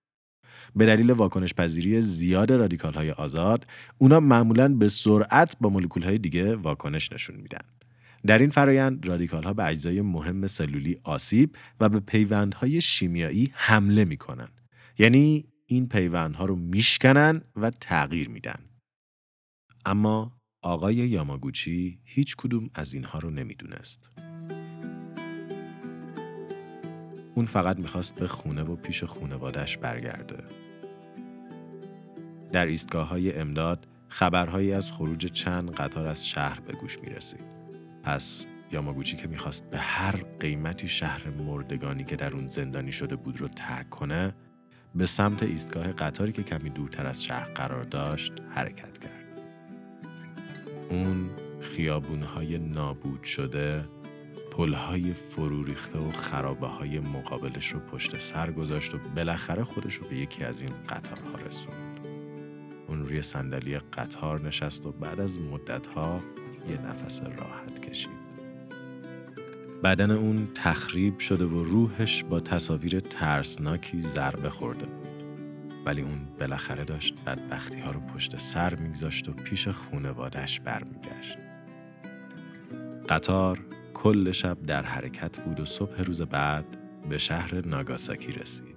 به 0.77 0.85
دلیل 0.85 1.11
واکنش 1.11 1.53
پذیری 1.53 2.01
زیاد 2.01 2.51
رادیکال 2.51 2.93
های 2.93 3.11
آزاد، 3.11 3.67
اونا 3.97 4.19
معمولا 4.19 4.67
به 4.67 4.87
سرعت 4.87 5.55
با 5.61 5.69
مولکول 5.69 6.03
های 6.03 6.17
دیگه 6.17 6.55
واکنش 6.55 7.11
نشون 7.11 7.35
میدن. 7.35 7.61
در 8.25 8.39
این 8.39 8.49
فرایند 8.49 9.07
رادیکال 9.07 9.43
ها 9.43 9.53
به 9.53 9.65
اجزای 9.65 10.01
مهم 10.01 10.47
سلولی 10.47 10.97
آسیب 11.03 11.55
و 11.79 11.89
به 11.89 11.99
پیوندهای 11.99 12.81
شیمیایی 12.81 13.47
حمله 13.53 14.05
می‌کنن. 14.05 14.49
یعنی 14.97 15.45
این 15.65 15.87
پیوندها 15.87 16.45
رو 16.45 16.55
میشکنن 16.55 17.41
و 17.55 17.69
تغییر 17.69 18.29
میدن. 18.29 18.59
اما 19.85 20.39
آقای 20.61 20.95
یاماگوچی 20.95 21.99
هیچ 22.03 22.35
کدوم 22.35 22.69
از 22.73 22.93
اینها 22.93 23.19
رو 23.19 23.29
نمی‌دونست. 23.29 24.11
اون 27.35 27.45
فقط 27.45 27.79
می‌خواست 27.79 28.15
به 28.15 28.27
خونه 28.27 28.63
و 28.63 28.75
پیش 28.75 29.03
خونوادش 29.03 29.77
برگرده. 29.77 30.66
در 32.51 32.65
ایستگاه 32.65 33.07
های 33.07 33.33
امداد 33.33 33.87
خبرهایی 34.09 34.73
از 34.73 34.91
خروج 34.91 35.25
چند 35.25 35.71
قطار 35.71 36.07
از 36.07 36.27
شهر 36.27 36.59
به 36.59 36.73
گوش 36.73 36.99
می 36.99 37.09
رسید. 37.09 37.45
پس 38.03 38.47
یاماگوچی 38.71 39.17
که 39.17 39.27
می‌خواست 39.27 39.69
به 39.69 39.77
هر 39.77 40.15
قیمتی 40.39 40.87
شهر 40.87 41.29
مردگانی 41.29 42.03
که 42.03 42.15
در 42.15 42.33
اون 42.33 42.47
زندانی 42.47 42.91
شده 42.91 43.15
بود 43.15 43.41
رو 43.41 43.47
ترک 43.47 43.89
کنه 43.89 44.35
به 44.95 45.05
سمت 45.05 45.43
ایستگاه 45.43 45.91
قطاری 45.91 46.31
که 46.31 46.43
کمی 46.43 46.69
دورتر 46.69 47.05
از 47.05 47.23
شهر 47.23 47.49
قرار 47.49 47.83
داشت 47.83 48.33
حرکت 48.49 48.97
کرد. 48.97 49.25
اون 50.89 51.29
خیابونهای 51.61 52.57
نابود 52.57 53.23
شده 53.23 53.85
پلهای 54.51 55.13
فرو 55.13 55.63
ریخته 55.63 55.99
و 55.99 56.09
خرابه 56.09 56.67
های 56.67 56.99
مقابلش 56.99 57.67
رو 57.67 57.79
پشت 57.79 58.19
سر 58.19 58.51
گذاشت 58.51 58.95
و 58.95 58.97
بالاخره 59.15 59.63
خودش 59.63 59.95
رو 59.95 60.07
به 60.07 60.15
یکی 60.15 60.43
از 60.43 60.61
این 60.61 60.71
قطارها 60.89 61.37
رسوند. 61.47 61.96
اون 62.87 63.05
روی 63.05 63.21
صندلی 63.21 63.77
قطار 63.77 64.41
نشست 64.41 64.85
و 64.85 64.91
بعد 64.91 65.19
از 65.19 65.39
مدتها 65.39 66.21
یه 66.69 66.81
نفس 66.81 67.21
راحت 67.21 67.79
کشید. 67.79 68.27
بدن 69.83 70.11
اون 70.11 70.47
تخریب 70.53 71.19
شده 71.19 71.45
و 71.45 71.63
روحش 71.63 72.23
با 72.23 72.39
تصاویر 72.39 72.99
ترسناکی 72.99 74.01
ضربه 74.01 74.49
خورده 74.49 74.85
بود. 74.85 75.07
ولی 75.85 76.01
اون 76.01 76.19
بالاخره 76.39 76.83
داشت 76.83 77.15
بدبختی 77.25 77.79
ها 77.79 77.91
رو 77.91 77.99
پشت 77.99 78.37
سر 78.37 78.75
میگذاشت 78.75 79.29
و 79.29 79.33
پیش 79.33 79.67
خونوادش 79.67 80.59
برمیگشت. 80.59 81.37
قطار 83.09 83.59
کل 83.93 84.31
شب 84.31 84.57
در 84.65 84.83
حرکت 84.83 85.39
بود 85.39 85.59
و 85.59 85.65
صبح 85.65 86.01
روز 86.01 86.21
بعد 86.21 86.65
به 87.09 87.17
شهر 87.17 87.67
ناگاساکی 87.67 88.31
رسید. 88.31 88.76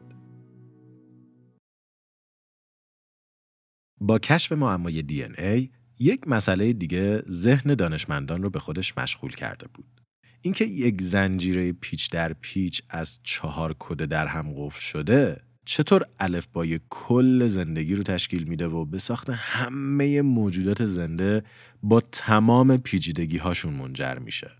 با 4.01 4.19
کشف 4.19 4.53
معمای 4.53 5.03
دی 5.03 5.23
ای 5.23 5.71
یک 5.99 6.29
مسئله 6.29 6.73
دیگه 6.73 7.23
ذهن 7.29 7.75
دانشمندان 7.75 8.43
رو 8.43 8.51
به 8.51 8.59
خودش 8.59 8.99
مشغول 8.99 9.31
کرده 9.31 9.67
بود. 9.75 10.01
اینکه 10.43 10.65
یک 10.65 11.03
زنجیره 11.03 11.73
پیچ 11.73 12.11
در 12.11 12.33
پیچ 12.33 12.83
از 12.91 13.19
چهار 13.23 13.77
کد 13.79 14.05
در 14.05 14.27
هم 14.27 14.53
قفل 14.57 14.81
شده 14.81 15.41
چطور 15.65 16.05
الفبای 16.21 16.81
کل 16.91 17.47
زندگی 17.47 17.95
رو 17.95 18.03
تشکیل 18.03 18.45
میده 18.45 18.67
و 18.67 18.85
به 18.85 18.99
ساخت 18.99 19.31
همه 19.31 20.23
موجودات 20.23 20.85
زنده 20.85 21.43
با 21.83 22.01
تمام 22.01 22.77
پیچیدگی 22.77 23.39
هاشون 23.39 23.75
منجر 23.75 24.19
میشه. 24.19 24.51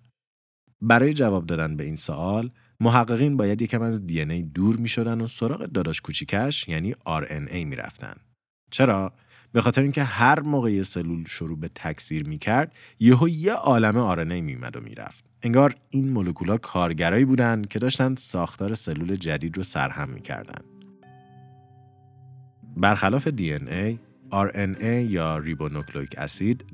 برای 0.83 1.15
جواب 1.15 1.47
دادن 1.47 1.77
به 1.77 1.85
این 1.85 1.97
سوال 1.97 2.51
محققین 2.81 3.37
باید 3.37 3.63
یکم 3.63 3.83
از 3.83 4.07
دی 4.07 4.43
دور 4.43 4.77
می 4.77 4.89
شدن 4.89 5.21
و 5.21 5.27
سراغ 5.27 5.67
داداش 5.67 6.01
کوچیکش 6.01 6.69
یعنی 6.69 6.93
RNA 6.93 7.55
می 7.55 7.77
رفتن. 7.77 8.15
چرا؟ 8.71 9.13
به 9.53 9.61
خاطر 9.61 9.83
اینکه 9.83 10.03
هر 10.03 10.41
موقع 10.41 10.73
یه 10.73 10.83
سلول 10.83 11.25
شروع 11.29 11.59
به 11.59 11.71
تکثیر 11.75 12.29
می 12.29 12.39
کرد 12.39 12.75
یهو 13.01 13.29
یه 13.29 13.53
عالم 13.53 14.15
RNA 14.15 14.43
می 14.43 14.55
و 14.55 14.81
می‌رفت. 14.81 15.25
انگار 15.43 15.75
این 15.91 16.09
مولکولا 16.09 16.57
کارگرایی 16.57 17.25
بودن 17.25 17.63
که 17.63 17.79
داشتن 17.79 18.15
ساختار 18.15 18.75
سلول 18.75 19.17
جدید 19.17 19.57
رو 19.57 19.63
سرهم 19.63 20.11
می‌کردن. 20.11 20.63
برخلاف 22.77 23.29
DNA 23.29 23.59
RNA 24.33 24.85
یا 24.85 25.39
ریبونوکلئیک 25.39 26.15
اسید 26.19 26.65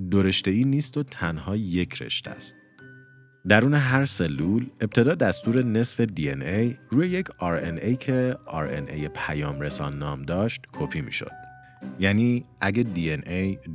ای 0.47 0.65
نیست 0.65 0.97
و 0.97 1.03
تنها 1.03 1.57
یک 1.57 2.03
رشته 2.03 2.31
است. 2.31 2.57
درون 3.49 3.75
هر 3.75 4.05
سلول 4.05 4.67
ابتدا 4.81 5.15
دستور 5.15 5.65
نصف 5.65 6.01
DNA 6.01 6.31
روی 6.91 7.09
یک 7.09 7.27
RNA 7.27 7.99
که 7.99 8.37
RNA 8.47 9.09
پیام 9.27 9.61
رسان 9.61 9.99
نام 9.99 10.23
داشت 10.23 10.61
کپی 10.73 11.01
می 11.01 11.13
شد. 11.13 11.46
یعنی 11.99 12.45
اگه 12.61 12.83
DNA 12.83 13.17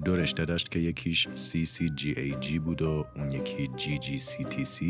دو 0.05 0.15
رشته 0.15 0.45
داشت 0.45 0.71
که 0.71 0.79
یکیش 0.79 1.27
CCGAG 1.27 2.59
بود 2.59 2.81
و 2.81 3.05
اون 3.15 3.31
یکی 3.31 3.69
GGCTC 3.77 4.83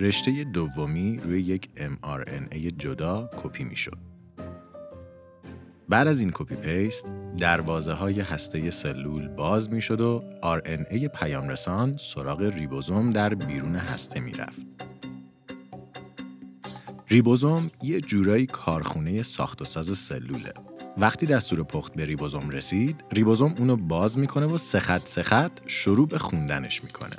رشته 0.00 0.44
دومی 0.44 1.20
روی 1.22 1.40
یک 1.40 1.68
mRNA 1.76 2.72
جدا 2.78 3.30
کپی 3.36 3.64
می 3.64 3.76
شد. 3.76 3.98
بعد 5.88 6.06
از 6.06 6.20
این 6.20 6.30
copy 6.34 6.54
paste 6.54 7.06
دروازه 7.38 7.92
های 7.92 8.20
هسته 8.20 8.70
سلول 8.70 9.28
باز 9.28 9.72
می 9.72 9.82
شد 9.82 10.00
و 10.00 10.22
RNA 10.42 11.04
پیام 11.04 11.48
رسان 11.48 11.96
سراغ 11.98 12.42
ریبوزوم 12.42 13.10
در 13.10 13.34
بیرون 13.34 13.76
هسته 13.76 14.20
می 14.20 14.32
رفت. 14.32 14.66
ریبوزوم 17.08 17.70
یه 17.82 18.00
جورایی 18.00 18.46
کارخونه 18.46 19.22
ساخت 19.22 19.62
و 19.62 19.64
ساز 19.64 19.98
سلوله. 19.98 20.73
وقتی 20.98 21.26
دستور 21.26 21.62
پخت 21.62 21.94
به 21.94 22.04
ریبوزوم 22.04 22.50
رسید، 22.50 23.04
ریبوزوم 23.12 23.54
اونو 23.58 23.76
باز 23.76 24.18
می‌کنه 24.18 24.46
و 24.46 24.58
سخت 24.58 25.08
سخت 25.08 25.62
شروع 25.66 26.08
به 26.08 26.18
خوندنش 26.18 26.84
می‌کنه. 26.84 27.16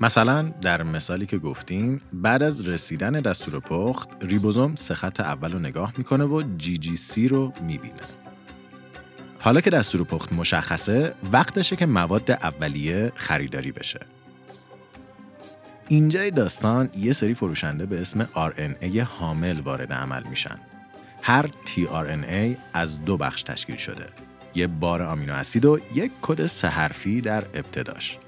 مثلا 0.00 0.42
در 0.42 0.82
مثالی 0.82 1.26
که 1.26 1.38
گفتیم 1.38 1.98
بعد 2.12 2.42
از 2.42 2.68
رسیدن 2.68 3.12
دستور 3.12 3.60
پخت 3.60 4.08
ریبوزوم 4.20 4.74
سه 4.74 4.94
خط 4.94 5.20
اول 5.20 5.52
رو 5.52 5.58
نگاه 5.58 5.92
می‌کنه 5.96 6.24
و 6.24 6.42
GGC 6.56 7.28
رو 7.28 7.52
می‌بینه. 7.62 7.94
حالا 9.40 9.60
که 9.60 9.70
دستور 9.70 10.04
پخت 10.04 10.32
مشخصه 10.32 11.14
وقتشه 11.32 11.76
که 11.76 11.86
مواد 11.86 12.30
اولیه 12.30 13.12
خریداری 13.14 13.72
بشه. 13.72 14.00
اینجای 15.88 16.30
داستان 16.30 16.88
یه 16.96 17.12
سری 17.12 17.34
فروشنده 17.34 17.86
به 17.86 18.00
اسم 18.00 18.24
RNA 18.24 18.96
حامل 18.96 19.60
وارد 19.60 19.92
عمل 19.92 20.22
میشن. 20.28 20.56
هر 21.26 21.46
tRNA 21.46 22.58
از 22.72 23.04
دو 23.04 23.16
بخش 23.16 23.42
تشکیل 23.42 23.76
شده 23.76 24.06
یه 24.54 24.66
بار 24.66 25.02
آمینو 25.02 25.32
اسید 25.32 25.64
و 25.64 25.78
یک 25.94 26.12
کد 26.22 26.46
سه 26.46 26.68
حرفی 26.68 27.20
در 27.20 27.44
ابتداش 27.54 28.18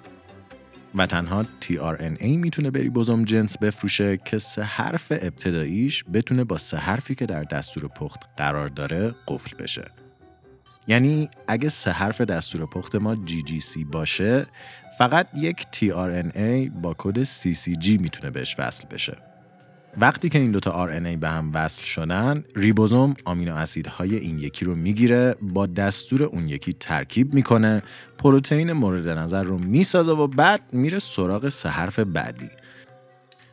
و 0.94 1.06
تنها 1.06 1.44
tRNA 1.44 2.22
می‌تونه 2.22 2.70
بری 2.70 2.90
بزم 2.90 3.24
جنس 3.24 3.58
بفروشه 3.58 4.16
که 4.16 4.38
سه 4.38 4.62
حرف 4.62 5.12
ابتداییش 5.12 6.04
بتونه 6.12 6.44
با 6.44 6.58
سه 6.58 6.76
حرفی 6.76 7.14
که 7.14 7.26
در 7.26 7.42
دستور 7.42 7.88
پخت 7.88 8.20
قرار 8.36 8.68
داره 8.68 9.14
قفل 9.28 9.56
بشه. 9.56 9.84
یعنی 10.86 11.28
اگه 11.48 11.68
سه 11.68 11.90
حرف 11.90 12.20
دستور 12.20 12.66
پخت 12.66 12.94
ما 12.94 13.14
GGC 13.14 13.84
باشه 13.92 14.46
فقط 14.98 15.28
یک 15.34 15.62
tRNA 15.62 16.70
با 16.82 16.94
کد 16.98 17.24
CCG 17.24 17.88
می‌تونه 17.88 18.30
بهش 18.30 18.56
وصل 18.58 18.86
بشه. 18.86 19.35
وقتی 20.00 20.28
که 20.28 20.38
این 20.38 20.50
دوتا 20.50 20.86
RNA 20.86 21.16
به 21.16 21.28
هم 21.28 21.50
وصل 21.54 21.82
شدن 21.82 22.44
ریبوزوم 22.56 23.14
آمینو 23.24 23.54
اسیدهای 23.54 24.16
این 24.16 24.38
یکی 24.38 24.64
رو 24.64 24.74
می‌گیره 24.74 25.36
با 25.42 25.66
دستور 25.66 26.22
اون 26.22 26.48
یکی 26.48 26.72
ترکیب 26.72 27.34
می‌کنه 27.34 27.82
پروتئین 28.18 28.72
مورد 28.72 29.08
نظر 29.08 29.42
رو 29.42 29.58
می‌سازه 29.58 30.12
و 30.12 30.26
بعد 30.26 30.60
میره 30.72 30.98
سراغ 30.98 31.48
سه 31.48 31.68
حرف 31.68 31.98
بعدی. 31.98 32.50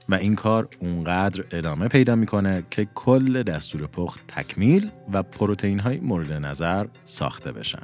و 0.10 0.16
این 0.16 0.36
کار 0.36 0.68
اونقدر 0.80 1.44
ادامه 1.52 1.88
پیدا 1.88 2.16
می‌کنه 2.16 2.64
که 2.72 2.88
کل 2.96 3.44
دستور 3.44 3.88
پخت 3.88 4.20
تکمیل 4.28 4.92
و 5.14 5.24
پروتئین 5.24 5.80
های 5.80 6.00
مورد 6.00 6.32
نظر 6.32 6.86
ساخته 7.06 7.52
بشن. 7.52 7.84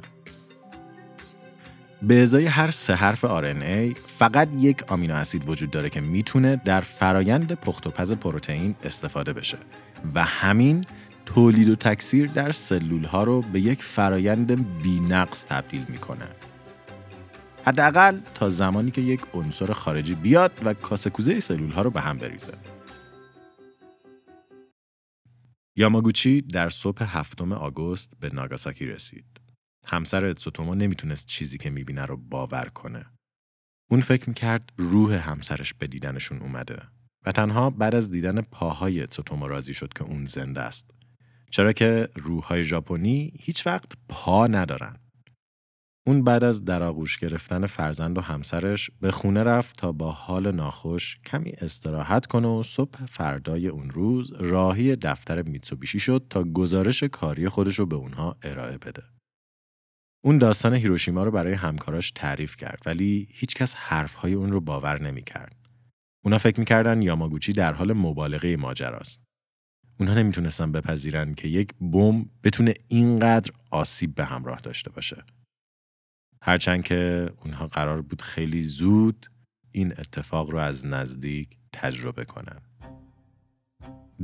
به 2.02 2.22
ازای 2.22 2.46
هر 2.46 2.70
سه 2.70 2.94
حرف 2.94 3.24
RNA 3.24 4.00
فقط 4.06 4.48
یک 4.56 4.82
آمینو 4.92 5.14
اسید 5.14 5.48
وجود 5.48 5.70
داره 5.70 5.90
که 5.90 6.00
می‌تونه 6.00 6.56
در 6.64 6.80
فرایند 6.80 7.52
پخت 7.52 7.86
و 7.86 7.90
پز 7.90 8.12
پروتئین 8.12 8.74
استفاده 8.82 9.32
بشه 9.32 9.58
و 10.14 10.24
همین 10.24 10.84
تولید 11.26 11.68
و 11.68 11.76
تکثیر 11.76 12.26
در 12.26 12.52
سلول 12.52 13.04
ها 13.04 13.24
رو 13.24 13.42
به 13.42 13.60
یک 13.60 13.82
فرایند 13.82 14.82
بینقص 14.82 15.44
تبدیل 15.44 15.84
می‌کنه. 15.88 16.28
حداقل 17.64 18.18
تا 18.34 18.50
زمانی 18.50 18.90
که 18.90 19.00
یک 19.00 19.20
عنصر 19.34 19.72
خارجی 19.72 20.14
بیاد 20.14 20.52
و 20.64 20.74
کاسکوزه 20.74 21.40
سلول 21.40 21.70
ها 21.70 21.82
رو 21.82 21.90
به 21.90 22.00
هم 22.00 22.18
بریزه. 22.18 22.54
یاماگوچی 25.76 26.40
در 26.40 26.68
صبح 26.68 27.02
هفتم 27.02 27.52
آگوست 27.52 28.12
به 28.20 28.30
ناگاساکی 28.32 28.86
رسید. 28.86 29.39
همسر 29.88 30.24
اتسوتومو 30.24 30.74
نمی‌تونست 30.74 31.26
چیزی 31.26 31.58
که 31.58 31.70
می‌بینه 31.70 32.02
رو 32.02 32.16
باور 32.16 32.68
کنه. 32.74 33.06
اون 33.90 34.00
فکر 34.00 34.28
می‌کرد 34.28 34.72
روح 34.76 35.12
همسرش 35.30 35.74
به 35.74 35.86
دیدنشون 35.86 36.38
اومده 36.38 36.82
و 37.26 37.32
تنها 37.32 37.70
بعد 37.70 37.94
از 37.94 38.10
دیدن 38.10 38.40
پاهای 38.40 39.02
اتسوتومو 39.02 39.48
راضی 39.48 39.74
شد 39.74 39.92
که 39.92 40.04
اون 40.04 40.26
زنده 40.26 40.60
است. 40.60 40.90
چرا 41.50 41.72
که 41.72 42.08
روحهای 42.14 42.64
ژاپنی 42.64 43.32
هیچ 43.40 43.66
وقت 43.66 43.92
پا 44.08 44.46
ندارن. 44.46 44.96
اون 46.06 46.24
بعد 46.24 46.44
از 46.44 46.64
در 46.64 46.82
آغوش 46.82 47.18
گرفتن 47.18 47.66
فرزند 47.66 48.18
و 48.18 48.20
همسرش 48.20 48.90
به 49.00 49.10
خونه 49.10 49.42
رفت 49.42 49.76
تا 49.78 49.92
با 49.92 50.12
حال 50.12 50.54
ناخوش 50.54 51.18
کمی 51.26 51.50
استراحت 51.50 52.26
کنه 52.26 52.48
و 52.48 52.62
صبح 52.62 53.06
فردای 53.06 53.68
اون 53.68 53.90
روز 53.90 54.32
راهی 54.32 54.96
دفتر 54.96 55.42
میتسوبیشی 55.42 56.00
شد 56.00 56.26
تا 56.30 56.44
گزارش 56.44 57.02
کاری 57.02 57.48
خودش 57.48 57.78
رو 57.78 57.86
به 57.86 57.96
اونها 57.96 58.36
ارائه 58.42 58.78
بده. 58.78 59.02
اون 60.24 60.38
داستان 60.38 60.74
هیروشیما 60.74 61.24
رو 61.24 61.30
برای 61.30 61.52
همکاراش 61.52 62.10
تعریف 62.10 62.56
کرد 62.56 62.82
ولی 62.86 63.28
هیچکس 63.30 63.74
حرفهای 63.74 64.34
اون 64.34 64.52
رو 64.52 64.60
باور 64.60 65.02
نمی‌کرد. 65.02 65.56
اونا 66.24 66.38
فکر 66.38 66.60
می‌کردن 66.60 67.02
یاماگوچی 67.02 67.52
در 67.52 67.72
حال 67.72 67.92
مبالغه 67.92 68.56
ماجراست. 68.56 69.20
اونها 70.00 70.14
نمی‌تونستن 70.14 70.72
بپذیرن 70.72 71.34
که 71.34 71.48
یک 71.48 71.74
بمب 71.80 72.26
بتونه 72.44 72.74
اینقدر 72.88 73.52
آسیب 73.70 74.14
به 74.14 74.24
همراه 74.24 74.60
داشته 74.60 74.90
باشه. 74.90 75.24
هرچند 76.42 76.84
که 76.84 77.30
اونها 77.44 77.66
قرار 77.66 78.02
بود 78.02 78.22
خیلی 78.22 78.62
زود 78.62 79.26
این 79.70 79.92
اتفاق 79.92 80.50
رو 80.50 80.58
از 80.58 80.86
نزدیک 80.86 81.56
تجربه 81.72 82.24
کنن. 82.24 82.60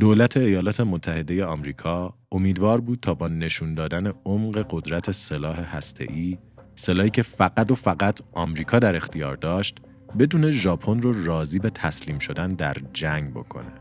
دولت 0.00 0.36
ایالات 0.36 0.80
متحده 0.80 1.44
آمریکا 1.44 2.14
امیدوار 2.32 2.80
بود 2.80 2.98
تا 3.00 3.14
با 3.14 3.28
نشون 3.28 3.74
دادن 3.74 4.12
عمق 4.24 4.66
قدرت 4.70 5.10
سلاح 5.10 5.76
هسته‌ای، 5.76 6.38
سلاحی 6.74 7.10
که 7.10 7.22
فقط 7.22 7.70
و 7.70 7.74
فقط 7.74 8.20
آمریکا 8.32 8.78
در 8.78 8.96
اختیار 8.96 9.36
داشت، 9.36 9.78
بدون 10.18 10.50
ژاپن 10.50 11.02
رو 11.02 11.24
راضی 11.24 11.58
به 11.58 11.70
تسلیم 11.70 12.18
شدن 12.18 12.48
در 12.48 12.76
جنگ 12.92 13.30
بکنه. 13.30 13.72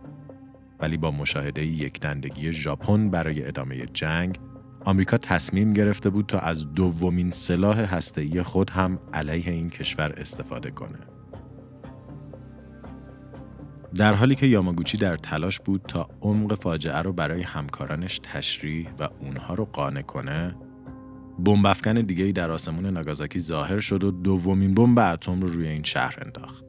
ولی 0.80 0.98
با 0.98 1.12
مشاهده 1.12 1.66
یک 1.66 2.00
دندگی 2.00 2.52
ژاپن 2.52 3.10
برای 3.10 3.48
ادامه 3.48 3.86
جنگ، 3.86 4.40
آمریکا 4.86 5.18
تصمیم 5.18 5.74
گرفته 5.74 6.10
بود 6.10 6.26
تا 6.26 6.40
از 6.40 6.74
دومین 6.74 7.32
سلاح 7.32 7.80
هسته‌ای 7.80 8.44
خود 8.44 8.70
هم 8.70 9.00
علیه 9.14 9.52
این 9.52 9.70
کشور 9.70 10.14
استفاده 10.18 10.72
کنه. 10.72 11.00
در 13.96 14.14
حالی 14.14 14.36
که 14.36 14.46
یاماگوچی 14.46 14.98
در 14.98 15.18
تلاش 15.18 15.60
بود 15.60 15.82
تا 15.88 16.10
عمق 16.22 16.56
فاجعه 16.56 17.02
رو 17.02 17.14
برای 17.14 17.42
همکارانش 17.42 18.20
تشریح 18.24 18.90
و 19.00 19.10
اونها 19.20 19.54
رو 19.54 19.66
قانع 19.66 20.02
کنه، 20.02 20.56
بمب 21.46 21.66
افکن 21.66 21.94
دیگه 21.94 22.32
در 22.32 22.52
آسمون 22.52 22.86
ناگازاکی 22.86 23.40
ظاهر 23.40 23.80
شد 23.80 24.04
و 24.04 24.12
دومین 24.12 24.74
بمب 24.74 25.00
اتم 25.00 25.42
رو 25.42 25.48
روی 25.48 25.68
این 25.68 25.84
شهر 25.84 26.16
انداخت. 26.22 26.66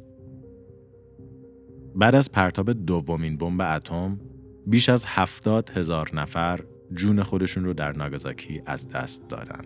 بعد 1.96 2.14
از 2.14 2.32
پرتاب 2.32 2.72
دومین 2.72 3.36
بمب 3.36 3.60
اتم، 3.60 4.20
بیش 4.66 4.88
از 4.88 5.04
هفتاد 5.06 5.70
هزار 5.70 6.10
نفر 6.14 6.60
جون 6.92 7.22
خودشون 7.22 7.64
رو 7.64 7.72
در 7.72 7.92
ناگازاکی 7.92 8.62
از 8.66 8.88
دست 8.88 9.28
دادن. 9.28 9.62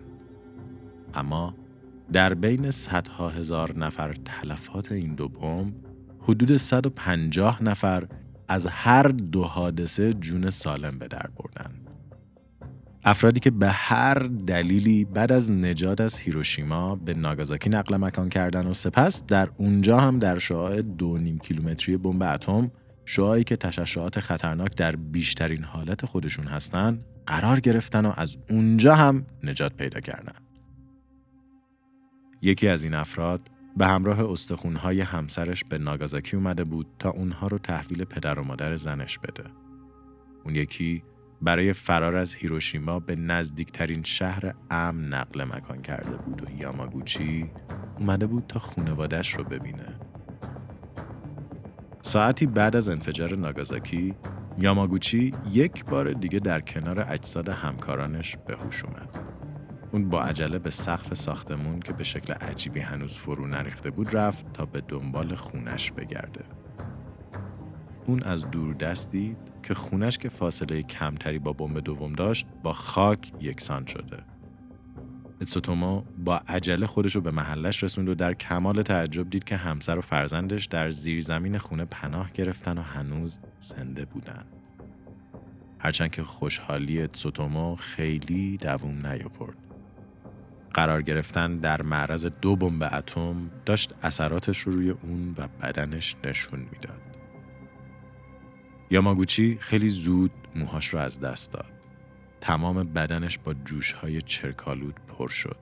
اما 1.13 1.55
در 2.13 2.33
بین 2.33 2.71
صدها 2.71 3.29
هزار 3.29 3.77
نفر 3.77 4.13
تلفات 4.25 4.91
این 4.91 5.15
دو 5.15 5.29
بمب 5.29 5.90
حدود 6.21 6.57
150 6.57 7.63
نفر 7.63 8.07
از 8.47 8.67
هر 8.67 9.03
دو 9.03 9.43
حادثه 9.43 10.13
جون 10.13 10.49
سالم 10.49 10.97
به 10.99 11.07
در 11.07 11.25
بردن. 11.37 11.71
افرادی 13.03 13.39
که 13.39 13.51
به 13.51 13.71
هر 13.71 14.13
دلیلی 14.47 15.05
بعد 15.05 15.31
از 15.31 15.51
نجات 15.51 16.01
از 16.01 16.19
هیروشیما 16.19 16.95
به 16.95 17.13
ناگازاکی 17.13 17.69
نقل 17.69 17.97
مکان 17.97 18.29
کردن 18.29 18.67
و 18.67 18.73
سپس 18.73 19.25
در 19.25 19.49
اونجا 19.57 19.99
هم 19.99 20.19
در 20.19 20.37
شعاع 20.37 20.81
دو 20.81 21.17
نیم 21.17 21.39
کیلومتری 21.39 21.97
بمب 21.97 22.23
اتم 22.23 22.71
شعاعی 23.05 23.43
که 23.43 23.55
تشعشعات 23.55 24.19
خطرناک 24.19 24.75
در 24.75 24.95
بیشترین 24.95 25.63
حالت 25.63 26.05
خودشون 26.05 26.47
هستن 26.47 26.99
قرار 27.25 27.59
گرفتن 27.59 28.05
و 28.05 28.13
از 28.17 28.37
اونجا 28.49 28.95
هم 28.95 29.25
نجات 29.43 29.73
پیدا 29.73 29.99
کردن. 29.99 30.35
یکی 32.41 32.67
از 32.67 32.83
این 32.83 32.93
افراد 32.93 33.50
به 33.77 33.87
همراه 33.87 34.31
استخونهای 34.31 35.01
همسرش 35.01 35.63
به 35.63 35.77
ناگازاکی 35.77 36.35
اومده 36.37 36.63
بود 36.63 36.87
تا 36.99 37.09
اونها 37.09 37.47
رو 37.47 37.57
تحویل 37.57 38.03
پدر 38.03 38.39
و 38.39 38.43
مادر 38.43 38.75
زنش 38.75 39.19
بده. 39.19 39.43
اون 40.43 40.55
یکی 40.55 41.03
برای 41.41 41.73
فرار 41.73 42.15
از 42.15 42.33
هیروشیما 42.33 42.99
به 42.99 43.15
نزدیکترین 43.15 44.03
شهر 44.03 44.53
امن 44.71 45.13
نقل 45.13 45.43
مکان 45.43 45.81
کرده 45.81 46.17
بود 46.17 46.43
و 46.43 46.61
یاماگوچی 46.61 47.51
اومده 47.99 48.27
بود 48.27 48.47
تا 48.47 48.59
خونوادش 48.59 49.35
رو 49.35 49.43
ببینه. 49.43 49.99
ساعتی 52.01 52.45
بعد 52.45 52.75
از 52.75 52.89
انفجار 52.89 53.35
ناگازاکی 53.35 54.15
یاماگوچی 54.57 55.33
یک 55.51 55.85
بار 55.85 56.13
دیگه 56.13 56.39
در 56.39 56.61
کنار 56.61 57.05
اجساد 57.09 57.49
همکارانش 57.49 58.37
به 58.47 58.55
هوش 58.55 58.85
اومد. 58.85 59.40
اون 59.91 60.09
با 60.09 60.23
عجله 60.23 60.59
به 60.59 60.69
سقف 60.69 61.13
ساختمون 61.13 61.79
که 61.79 61.93
به 61.93 62.03
شکل 62.03 62.33
عجیبی 62.33 62.79
هنوز 62.79 63.13
فرو 63.13 63.47
نریخته 63.47 63.91
بود 63.91 64.17
رفت 64.17 64.53
تا 64.53 64.65
به 64.65 64.81
دنبال 64.87 65.35
خونش 65.35 65.91
بگرده. 65.91 66.45
اون 68.05 68.23
از 68.23 68.51
دور 68.51 68.73
دست 68.73 69.09
دید 69.09 69.37
که 69.63 69.73
خونش 69.73 70.17
که 70.17 70.29
فاصله 70.29 70.83
کمتری 70.83 71.39
با 71.39 71.53
بمب 71.53 71.79
دوم 71.79 72.13
داشت 72.13 72.47
با 72.63 72.73
خاک 72.73 73.31
یکسان 73.39 73.85
شده. 73.85 74.23
اتسوتومو 75.41 76.03
با 76.17 76.37
عجله 76.47 76.87
خودش 76.87 77.15
رو 77.15 77.21
به 77.21 77.31
محلش 77.31 77.83
رسوند 77.83 78.09
و 78.09 78.15
در 78.15 78.33
کمال 78.33 78.81
تعجب 78.81 79.29
دید 79.29 79.43
که 79.43 79.55
همسر 79.55 79.97
و 79.97 80.01
فرزندش 80.01 80.65
در 80.65 80.89
زیرزمین 80.89 81.57
خونه 81.57 81.85
پناه 81.85 82.31
گرفتن 82.33 82.77
و 82.77 82.81
هنوز 82.81 83.39
زنده 83.59 84.05
بودن. 84.05 84.45
هرچند 85.79 86.11
که 86.11 86.23
خوشحالی 86.23 87.01
اتسوتومو 87.01 87.75
خیلی 87.75 88.57
دووم 88.57 89.07
نیاورد. 89.07 89.60
قرار 90.73 91.01
گرفتن 91.01 91.57
در 91.57 91.81
معرض 91.81 92.25
دو 92.25 92.55
بمب 92.55 92.83
اتم 92.83 93.51
داشت 93.65 93.93
اثراتش 94.01 94.59
رو 94.59 94.71
روی 94.71 94.89
اون 94.89 95.35
و 95.37 95.47
بدنش 95.47 96.15
نشون 96.23 96.59
می‌داد. 96.59 97.01
یاماگوچی 98.89 99.57
خیلی 99.61 99.89
زود 99.89 100.31
موهاش 100.55 100.87
رو 100.87 100.99
از 100.99 101.19
دست 101.19 101.51
داد. 101.51 101.71
تمام 102.41 102.83
بدنش 102.83 103.37
با 103.37 103.53
جوشهای 103.53 104.21
چرکالود 104.21 104.99
پر 105.07 105.27
شد. 105.27 105.57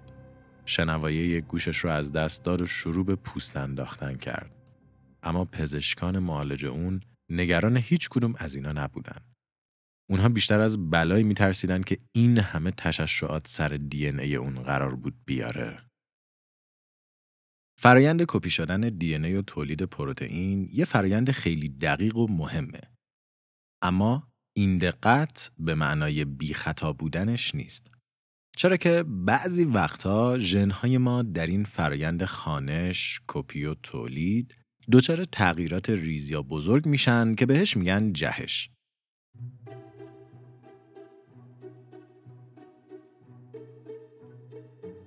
شنوایه 0.65 1.41
گوشش 1.41 1.78
رو 1.78 1.89
از 1.89 2.12
دست 2.12 2.43
داد 2.43 2.62
و 2.62 2.65
شروع 2.65 3.06
به 3.06 3.15
پوست 3.15 3.58
انداختن 3.58 4.15
کرد. 4.15 4.56
اما 5.24 5.45
پزشکان 5.45 6.19
معالج 6.19 6.65
اون 6.65 7.02
نگران 7.30 7.78
هیچ 7.78 8.10
کدوم 8.10 8.34
از 8.38 8.56
اینا 8.56 8.72
نبودن. 8.72 9.22
اونها 10.10 10.30
بیشتر 10.30 10.60
از 10.60 10.89
بلایی 10.89 11.24
میترسیدن 11.24 11.82
که 11.82 11.98
این 12.12 12.39
همه 12.39 12.72
تششعات 12.72 13.48
سر 13.48 13.69
دی 13.69 14.08
ای 14.08 14.36
اون 14.36 14.62
قرار 14.62 14.95
بود 14.95 15.15
بیاره. 15.26 15.89
فرایند 17.80 18.26
کپی 18.28 18.50
شدن 18.50 18.82
دی 18.82 19.15
ای 19.15 19.36
و 19.36 19.41
تولید 19.41 19.82
پروتئین 19.82 20.69
یه 20.74 20.86
فرایند 20.86 21.32
خیلی 21.32 21.69
دقیق 21.69 22.17
و 22.17 22.28
مهمه. 22.28 22.82
اما 23.82 24.28
این 24.58 24.78
دقت 24.78 25.52
به 25.58 25.76
معنای 25.76 26.26
بی 26.26 26.54
خطا 26.54 26.93
بودنش 26.93 27.56
نیست. 27.56 27.91
چرا 28.58 28.78
که 28.78 29.04
بعضی 29.08 29.63
وقتها 29.63 30.39
ژنهای 30.39 30.98
ما 30.98 31.24
در 31.24 31.48
این 31.48 31.63
فرایند 31.63 32.26
خانش، 32.26 33.22
کپی 33.28 33.65
و 33.65 33.74
تولید 33.74 34.56
دچار 34.91 35.26
تغییرات 35.26 35.89
ریز 35.89 36.30
یا 36.30 36.41
بزرگ 36.41 36.86
میشن 36.86 37.36
که 37.36 37.45
بهش 37.45 37.78
میگن 37.78 38.13
جهش. 38.13 38.69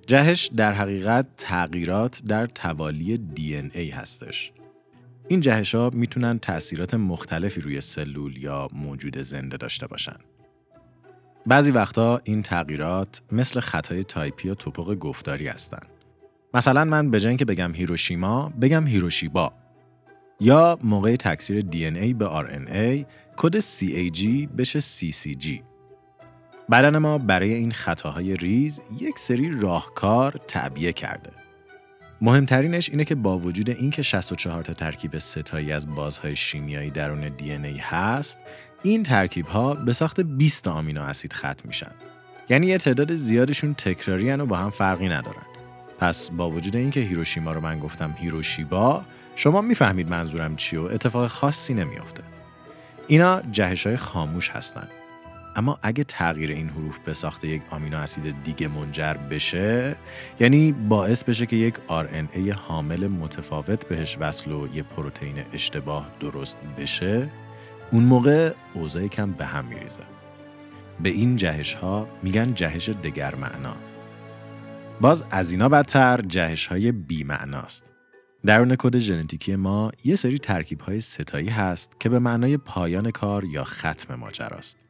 جهش 0.07 0.49
در 0.55 0.73
حقیقت 0.73 1.27
تغییرات 1.37 2.21
در 2.25 2.47
توالی 2.47 3.17
دی 3.17 3.55
ای 3.55 3.89
هستش. 3.89 4.51
این 5.27 5.39
جهش 5.39 5.75
ها 5.75 5.89
می‌تونن 5.93 6.39
تأثیرات 6.39 6.93
مختلفی 6.93 7.61
روی 7.61 7.81
سلول 7.81 8.43
یا 8.43 8.67
موجود 8.73 9.21
زنده 9.21 9.57
داشته 9.57 9.87
باشن. 9.87 10.17
بعضی 11.45 11.71
وقتا 11.71 12.21
این 12.23 12.41
تغییرات 12.41 13.21
مثل 13.31 13.59
خطای 13.59 14.03
تایپی 14.03 14.47
یا 14.47 14.55
تپق 14.55 14.95
گفتاری 14.95 15.47
هستن. 15.47 15.87
مثلا 16.53 16.85
من 16.85 17.11
به 17.11 17.37
که 17.37 17.45
بگم 17.45 17.73
هیروشیما 17.73 18.53
بگم 18.61 18.87
هیروشیبا 18.87 19.53
یا 20.39 20.79
موقع 20.83 21.15
تکثیر 21.15 21.61
DNA 21.61 22.13
به 22.13 22.25
RNA 22.25 23.05
کد 23.37 23.59
CAG 23.59 24.27
بشه 24.57 24.79
CCG. 24.79 25.72
بدن 26.71 26.97
ما 26.97 27.17
برای 27.17 27.53
این 27.53 27.71
خطاهای 27.71 28.35
ریز 28.35 28.81
یک 28.99 29.19
سری 29.19 29.59
راهکار 29.59 30.39
تعبیه 30.47 30.93
کرده. 30.93 31.29
مهمترینش 32.21 32.89
اینه 32.89 33.05
که 33.05 33.15
با 33.15 33.39
وجود 33.39 33.69
اینکه 33.69 34.01
64 34.01 34.63
تا 34.63 34.73
ترکیب 34.73 35.17
ستایی 35.17 35.71
از 35.71 35.95
بازهای 35.95 36.35
شیمیایی 36.35 36.91
درون 36.91 37.27
دی 37.37 37.51
ای 37.51 37.77
هست، 37.77 38.39
این 38.83 39.03
ترکیب 39.03 39.45
ها 39.45 39.73
به 39.73 39.93
ساخت 39.93 40.21
20 40.21 40.67
آمینو 40.67 41.01
اسید 41.01 41.33
ختم 41.33 41.67
میشن. 41.67 41.91
یعنی 42.49 42.67
یه 42.67 42.77
تعداد 42.77 43.15
زیادشون 43.15 43.73
تکراری 43.73 44.31
و 44.31 44.45
با 44.45 44.57
هم 44.57 44.69
فرقی 44.69 45.09
ندارن. 45.09 45.45
پس 45.99 46.31
با 46.31 46.49
وجود 46.49 46.75
اینکه 46.75 46.99
هیروشیما 46.99 47.51
رو 47.51 47.61
من 47.61 47.79
گفتم 47.79 48.15
هیروشیبا، 48.17 49.05
شما 49.35 49.61
می‌فهمید 49.61 50.09
منظورم 50.09 50.55
چی 50.55 50.77
و 50.77 50.81
اتفاق 50.81 51.27
خاصی 51.27 51.73
نمیافته. 51.73 52.23
اینا 53.07 53.41
جهش 53.41 53.87
های 53.87 53.97
خاموش 53.97 54.49
هستند. 54.49 54.89
اما 55.55 55.77
اگه 55.81 56.03
تغییر 56.03 56.51
این 56.51 56.69
حروف 56.69 56.99
به 56.99 57.13
ساخت 57.13 57.45
یک 57.45 57.61
آمینو 57.71 57.97
اسید 57.97 58.43
دیگه 58.43 58.67
منجر 58.67 59.13
بشه 59.13 59.95
یعنی 60.39 60.71
باعث 60.71 61.23
بشه 61.23 61.45
که 61.45 61.55
یک 61.55 61.75
RNA 61.75 62.49
حامل 62.49 63.07
متفاوت 63.07 63.87
بهش 63.87 64.17
وصل 64.19 64.51
و 64.51 64.67
یه 64.75 64.83
پروتئین 64.83 65.43
اشتباه 65.53 66.11
درست 66.19 66.57
بشه 66.77 67.29
اون 67.91 68.03
موقع 68.03 68.53
اوضاع 68.73 69.07
کم 69.07 69.31
به 69.31 69.45
هم 69.45 69.65
میریزه. 69.65 70.03
به 71.03 71.09
این 71.09 71.35
جهش 71.35 71.73
ها 71.73 72.07
میگن 72.23 72.53
جهش 72.53 72.89
دگر 72.89 73.35
معنا 73.35 73.75
باز 75.01 75.23
از 75.31 75.51
اینا 75.51 75.69
بدتر 75.69 76.21
جهش 76.21 76.67
های 76.67 76.91
بی 76.91 77.23
معناست 77.23 77.93
درون 78.45 78.75
کد 78.75 78.97
ژنتیکی 78.97 79.55
ما 79.55 79.91
یه 80.03 80.15
سری 80.15 80.37
ترکیب 80.37 80.81
های 80.81 80.99
ستایی 80.99 81.49
هست 81.49 81.99
که 81.99 82.09
به 82.09 82.19
معنای 82.19 82.57
پایان 82.57 83.11
کار 83.11 83.43
یا 83.43 83.63
ختم 83.63 84.15
ماجراست. 84.15 84.82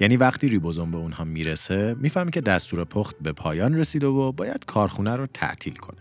یعنی 0.00 0.16
وقتی 0.16 0.48
ریبوزوم 0.48 0.90
به 0.90 0.96
اونها 0.96 1.24
می‌رسه 1.24 1.96
می‌فهمی 2.00 2.30
که 2.30 2.40
دستور 2.40 2.84
پخت 2.84 3.16
به 3.20 3.32
پایان 3.32 3.78
رسیده 3.78 4.06
و 4.06 4.32
باید 4.32 4.64
کارخونه 4.64 5.16
رو 5.16 5.26
تعطیل 5.26 5.74
کنه. 5.74 5.98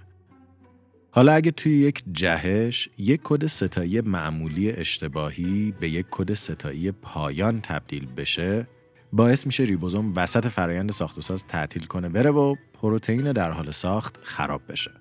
حالا 1.11 1.33
اگه 1.33 1.51
توی 1.51 1.79
یک 1.79 2.03
جهش 2.11 2.89
یک 2.97 3.21
کد 3.23 3.45
سه 3.45 3.68
تایی 3.68 4.01
معمولی 4.01 4.71
اشتباهی 4.71 5.73
به 5.79 5.89
یک 5.89 6.05
کد 6.11 6.33
سه 6.33 6.57
تایی 6.57 6.91
پایان 6.91 7.61
تبدیل 7.61 8.05
بشه 8.05 8.67
باعث 9.13 9.45
میشه 9.45 9.63
ریبوزوم 9.63 10.13
وسط 10.15 10.47
فرایند 10.47 10.91
ساخت 10.91 11.17
و 11.17 11.21
ساز 11.21 11.45
تعطیل 11.45 11.85
کنه 11.85 12.09
بره 12.09 12.31
و 12.31 12.55
پروتئین 12.73 13.31
در 13.31 13.51
حال 13.51 13.71
ساخت 13.71 14.19
خراب 14.23 14.61
بشه. 14.69 14.91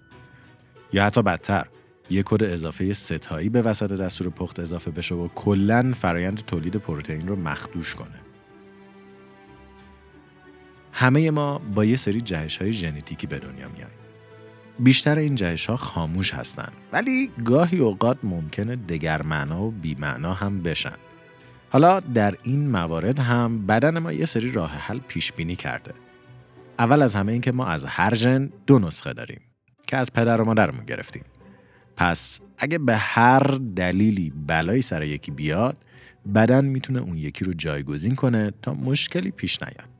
یا 0.93 1.05
حتی 1.05 1.23
بدتر 1.23 1.67
یک 2.11 2.27
کد 2.29 2.43
اضافه 2.43 2.93
سه 2.93 3.15
تایی 3.15 3.49
به 3.49 3.63
وسط 3.63 3.93
دستور 3.93 4.31
پخت 4.31 4.61
اضافه 4.61 4.91
بشه 4.91 5.15
و 5.15 5.29
کلا 5.35 5.93
فرایند 6.01 6.39
تولید 6.39 6.77
پروتئین 6.77 7.29
رو 7.29 7.37
مخدوش 7.37 7.95
کنه. 7.95 8.32
همه 10.93 11.31
ما 11.31 11.59
با 11.59 11.85
یه 11.85 11.97
سری 11.97 12.21
جهش 12.21 12.57
های 12.57 12.73
ژنتیکی 12.73 13.27
به 13.27 13.39
دنیا 13.39 13.69
میاییم. 13.69 13.99
بیشتر 14.79 15.19
این 15.19 15.35
جهش 15.35 15.67
ها 15.67 15.77
خاموش 15.77 16.35
هستن 16.35 16.73
ولی 16.93 17.31
گاهی 17.45 17.79
اوقات 17.79 18.19
ممکنه 18.23 18.77
دگر 18.77 19.23
معنا 19.23 19.63
و 19.63 19.71
بی 19.71 19.95
معنا 19.95 20.35
هم 20.35 20.63
بشن. 20.63 20.97
حالا 21.71 22.01
در 22.01 22.35
این 22.43 22.71
موارد 22.71 23.19
هم 23.19 23.67
بدن 23.67 23.99
ما 23.99 24.13
یه 24.13 24.25
سری 24.25 24.53
راه 24.53 24.71
حل 24.71 24.99
پیش 24.99 25.33
بینی 25.33 25.57
کرده. 25.57 25.95
اول 26.79 27.03
از 27.03 27.15
همه 27.15 27.33
این 27.33 27.41
که 27.41 27.53
ما 27.53 27.67
از 27.67 27.85
هر 27.85 28.15
ژن 28.15 28.51
دو 28.67 28.79
نسخه 28.79 29.13
داریم 29.13 29.41
که 29.89 29.97
از 29.97 30.13
پدر 30.13 30.41
و 30.41 30.45
مادرمون 30.45 30.85
گرفتیم. 30.85 31.25
پس 31.97 32.41
اگه 32.59 32.79
به 32.79 32.97
هر 32.97 33.43
دلیلی 33.77 34.33
بلایی 34.47 34.83
سر 34.83 35.03
یکی 35.03 35.31
بیاد 35.31 35.79
بدن 36.35 36.65
می‌تونه 36.65 37.01
اون 37.01 37.17
یکی 37.17 37.45
رو 37.45 37.53
جایگزین 37.53 38.15
کنه 38.15 38.53
تا 38.63 38.75
مشکلی 38.75 39.31
پیش 39.31 39.63
نیاد. 39.63 39.92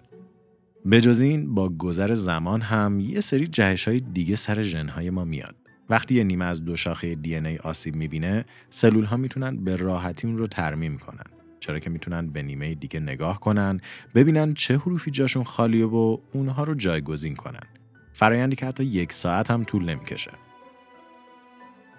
به 0.85 1.01
جز 1.01 1.21
این 1.21 1.55
با 1.55 1.69
گذر 1.69 2.15
زمان 2.15 2.61
هم 2.61 3.01
یه 3.01 3.21
سری 3.21 3.47
جهش 3.47 3.89
های 3.89 4.01
دیگه 4.01 4.37
سر 4.37 4.63
ژنهای 4.63 5.11
ما 5.11 5.25
میاد. 5.25 5.57
وقتی 5.91 6.15
یه 6.15 6.25
نیمه 6.25 6.45
از 6.45 6.65
دو 6.65 6.77
شاخه 6.77 7.15
دی 7.15 7.37
ای 7.37 7.59
آسیب 7.59 7.97
می‌بینه، 7.97 8.45
سلول 8.71 9.05
ها 9.05 9.17
می‌تونن 9.17 9.65
به 9.65 9.77
راحتی 9.77 10.27
اون 10.27 10.39
رو 10.39 10.47
ترمیم 10.47 10.99
کنن. 10.99 11.25
چرا 11.61 11.79
که 11.79 11.91
می‌تونن 11.91 12.27
به 12.27 12.43
نیمه 12.43 12.75
دیگه 12.75 13.01
نگاه 13.01 13.41
کنن، 13.41 13.81
ببینن 14.15 14.55
چه 14.55 14.77
حروفی 14.77 15.11
جاشون 15.11 15.43
خالیه 15.43 15.87
و 15.87 16.19
اونها 16.33 16.65
رو 16.65 16.75
جایگزین 16.75 17.35
کنن. 17.35 17.67
فرایندی 18.13 18.57
که 18.57 18.67
حتی 18.67 18.85
یک 18.85 19.13
ساعت 19.13 19.51
هم 19.51 19.65
طول 19.65 19.85
نمی‌کشه. 19.85 20.31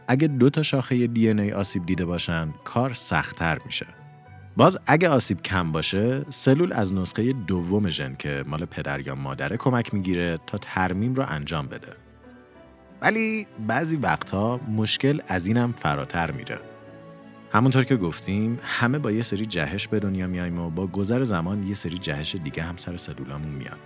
اگه 0.07 0.27
دو 0.27 0.49
تا 0.49 0.61
شاخه 0.61 1.07
دی 1.07 1.29
ای 1.29 1.51
آسیب 1.51 1.85
دیده 1.85 2.05
باشن، 2.05 2.53
کار 2.63 2.93
سختتر 2.93 3.59
میشه. 3.65 4.02
باز 4.57 4.79
اگه 4.87 5.09
آسیب 5.09 5.41
کم 5.41 5.71
باشه 5.71 6.25
سلول 6.29 6.73
از 6.73 6.93
نسخه 6.93 7.31
دوم 7.31 7.89
ژن 7.89 8.15
که 8.15 8.43
مال 8.47 8.65
پدر 8.65 9.07
یا 9.07 9.15
مادره 9.15 9.57
کمک 9.57 9.93
می‌گیره 9.93 10.37
تا 10.47 10.57
ترمیم 10.57 11.13
رو 11.13 11.25
انجام 11.27 11.67
بده. 11.67 11.93
ولی 13.01 13.47
بعضی 13.67 13.95
وقتها 13.95 14.57
مشکل 14.57 15.21
از 15.27 15.47
اینم 15.47 15.71
فراتر 15.71 16.31
میره. 16.31 16.59
همونطور 17.51 17.83
که 17.83 17.95
گفتیم 17.95 18.59
همه 18.63 18.99
با 18.99 19.11
یه 19.11 19.21
سری 19.21 19.45
جهش 19.45 19.87
به 19.87 19.99
دنیا 19.99 20.27
میایم 20.27 20.59
و 20.59 20.69
با 20.69 20.87
گذر 20.87 21.23
زمان 21.23 21.63
یه 21.63 21.73
سری 21.73 21.97
جهش 21.97 22.35
دیگه 22.43 22.63
هم 22.63 22.77
سر 22.77 22.97
سلولامون 22.97 23.51
میاد 23.51 23.79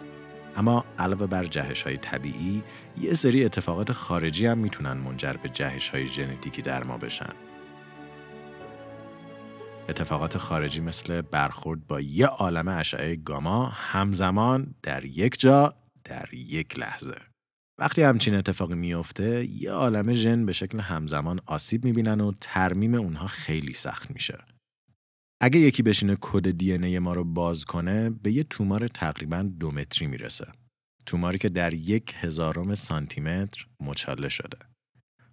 اما 0.56 0.86
علاوه 1.00 1.28
بر 1.28 1.46
جهش 1.46 1.84
های 1.84 1.98
طبیعی 1.98 2.64
یه 3.02 3.14
سری 3.14 3.46
اتفاقات 3.46 3.92
خارجی 3.92 4.46
هم 4.46 4.58
می‌تونن 4.58 4.94
منجر 4.94 5.34
به 5.34 5.50
جهش 5.50 5.90
های 5.90 6.08
ژنتیکی 6.08 6.62
در 6.62 6.84
ما 6.84 6.98
بشن. 6.98 7.34
اتفاقات 9.90 10.38
خارجی 10.38 10.82
مثل 10.82 11.22
برخورد 11.22 11.88
با 11.88 12.02
یه 12.02 12.26
عالم 12.26 12.68
اشعه 12.68 13.16
گاما 13.16 13.66
همزمان 13.66 14.76
در 14.84 15.06
یک 15.06 15.40
جا 15.40 15.74
در 16.04 16.34
یک 16.34 16.80
لحظه. 16.80 17.16
وقتی 17.80 18.02
همچین 18.02 18.36
اتفاقی 18.36 18.76
میفته 18.76 19.46
یه 19.46 19.72
عالم 19.72 20.14
ژن 20.14 20.46
به 20.46 20.54
شکل 20.54 20.80
همزمان 20.80 21.40
آسیب 21.46 21.86
می‌بینن 21.86 22.22
و 22.22 22.32
ترمیم 22.42 22.96
اونها 22.96 23.28
خیلی 23.28 23.74
سخت 23.74 24.12
میشه. 24.12 24.38
اگه 25.42 25.60
یکی 25.60 25.84
بشینه 25.84 26.18
کد 26.22 26.50
دی 26.50 27.00
ما 27.00 27.14
رو 27.14 27.24
باز 27.24 27.66
کنه 27.66 28.10
به 28.10 28.32
یه 28.32 28.44
تومار 28.44 28.88
تقریبا 28.88 29.42
دو 29.60 29.72
متری 29.72 30.08
می‌رسه. 30.08 30.48
توماری 31.06 31.38
که 31.38 31.50
در 31.50 31.74
یک 31.74 32.16
هزارم 32.18 32.74
سانتی 32.74 33.22
متر 33.22 33.68
مچاله 33.80 34.30
شده. 34.30 34.58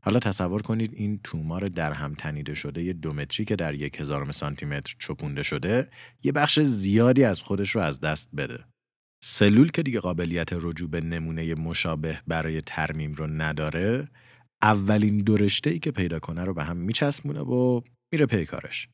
حالا 0.05 0.19
تصور 0.19 0.63
کنید 0.63 0.95
این 0.95 1.21
تومار 1.25 1.69
در 1.69 1.93
هم 1.93 2.15
تنیده 2.15 2.55
شده 2.55 2.83
یه 2.83 2.93
دومتری 2.93 3.45
که 3.45 3.57
در 3.57 3.75
یک 3.75 4.01
هزارم 4.01 4.31
سانتی 4.31 4.67
متر 4.67 4.95
چپونده 4.99 5.43
شده 5.43 5.91
یه 6.23 6.33
بخش 6.33 6.61
زیادی 6.61 7.25
از 7.25 7.43
خودش 7.43 7.71
رو 7.71 7.81
از 7.81 8.01
دست 8.01 8.29
بده. 8.37 8.65
سلول 9.25 9.71
که 9.71 9.83
دیگه 9.83 10.01
قابلیت 10.01 10.49
رجوع 10.53 10.91
به 10.91 11.01
نمونه 11.01 11.55
مشابه 11.55 12.21
برای 12.27 12.61
ترمیم 12.61 13.13
رو 13.13 13.27
نداره 13.27 14.09
اولین 14.63 15.19
دورشته 15.19 15.71
ای 15.71 15.79
که 15.79 15.91
پیدا 15.91 16.19
کنه 16.19 16.45
رو 16.45 16.55
به 16.55 16.65
هم 16.65 16.77
میچسبونه 16.77 17.41
و 17.41 17.81
میره 18.13 18.27
پی 18.27 18.45
کارش. 18.45 18.89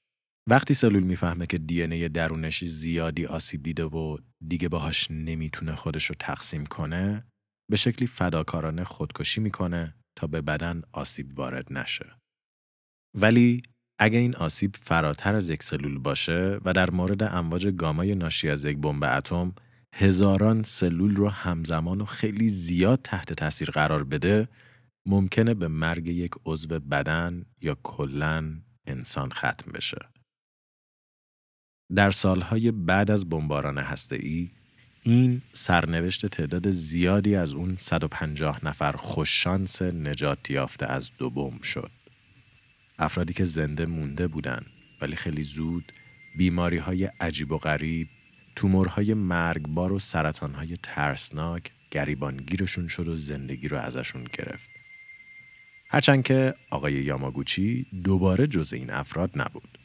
وقتی 0.50 0.74
سلول 0.74 1.02
می‌فهمه 1.02 1.46
که 1.46 1.58
دی 1.58 1.82
ای 1.82 2.08
درونش 2.08 2.64
زیادی 2.64 3.26
آسیب 3.26 3.62
دیده 3.62 3.84
و 3.84 4.16
دیگه 4.48 4.68
باهاش 4.68 5.10
نمی‌تونه 5.10 5.74
خودش 5.74 6.04
رو 6.06 6.14
تقسیم 6.18 6.66
کنه 6.66 7.24
به 7.70 7.76
شکلی 7.76 8.06
فداکارانه 8.06 8.84
خودکشی 8.84 9.40
می‌کنه 9.40 9.94
تا 10.16 10.26
به 10.26 10.40
بدن 10.40 10.82
آسیب 10.92 11.38
وارد 11.38 11.72
نشه. 11.72 12.16
ولی 13.14 13.62
اگه 13.98 14.18
این 14.18 14.36
آسیب 14.36 14.76
فراتر 14.76 15.34
از 15.34 15.50
یک 15.50 15.62
سلول 15.62 15.98
باشه 15.98 16.58
و 16.64 16.72
در 16.72 16.90
مورد 16.90 17.22
امواج 17.22 17.68
گامای 17.68 18.14
ناشی 18.14 18.48
از 18.48 18.64
یک 18.64 18.78
بمب 18.78 19.04
اتم 19.04 19.54
هزاران 19.94 20.62
سلول 20.62 21.16
رو 21.16 21.28
همزمان 21.28 22.00
و 22.00 22.04
خیلی 22.04 22.48
زیاد 22.48 23.00
تحت 23.04 23.32
تاثیر 23.32 23.70
قرار 23.70 24.04
بده 24.04 24.48
ممکنه 25.06 25.54
به 25.54 25.68
مرگ 25.68 26.08
یک 26.08 26.30
عضو 26.46 26.80
بدن 26.80 27.44
یا 27.60 27.76
کلا 27.82 28.60
انسان 28.86 29.30
ختم 29.30 29.72
بشه. 29.72 29.98
در 31.94 32.10
سالهای 32.10 32.70
بعد 32.70 33.10
از 33.10 33.28
بمباران 33.28 33.78
هسته‌ای 33.78 34.50
این 35.02 35.42
سرنوشت 35.52 36.26
تعداد 36.26 36.70
زیادی 36.70 37.34
از 37.34 37.52
اون 37.52 37.76
150 37.76 38.64
نفر 38.64 38.92
خوششانس 38.92 39.82
نجات 39.82 40.50
یافته 40.50 40.86
از 40.86 41.10
دو 41.18 41.30
بمب 41.30 41.62
شد. 41.62 41.90
افرادی 42.98 43.32
که 43.32 43.44
زنده 43.44 43.86
مونده 43.86 44.28
بودن 44.28 44.62
ولی 45.00 45.16
خیلی 45.16 45.42
زود 45.42 45.92
بیماری 46.38 46.78
های 46.78 47.04
عجیب 47.04 47.52
و 47.52 47.58
غریب، 47.58 48.08
تومورهای 48.56 49.14
مرگبار 49.14 49.92
و 49.92 49.98
سرطانهای 49.98 50.76
ترسناک 50.82 51.72
گریبانگیرشون 51.90 52.88
شد 52.88 53.08
و 53.08 53.16
زندگی 53.16 53.68
رو 53.68 53.76
ازشون 53.76 54.24
گرفت. 54.32 54.70
هرچند 55.88 56.22
که 56.22 56.54
آقای 56.70 56.92
یاماگوچی 56.92 57.86
دوباره 58.04 58.46
جز 58.46 58.72
این 58.72 58.90
افراد 58.90 59.30
نبود. 59.34 59.78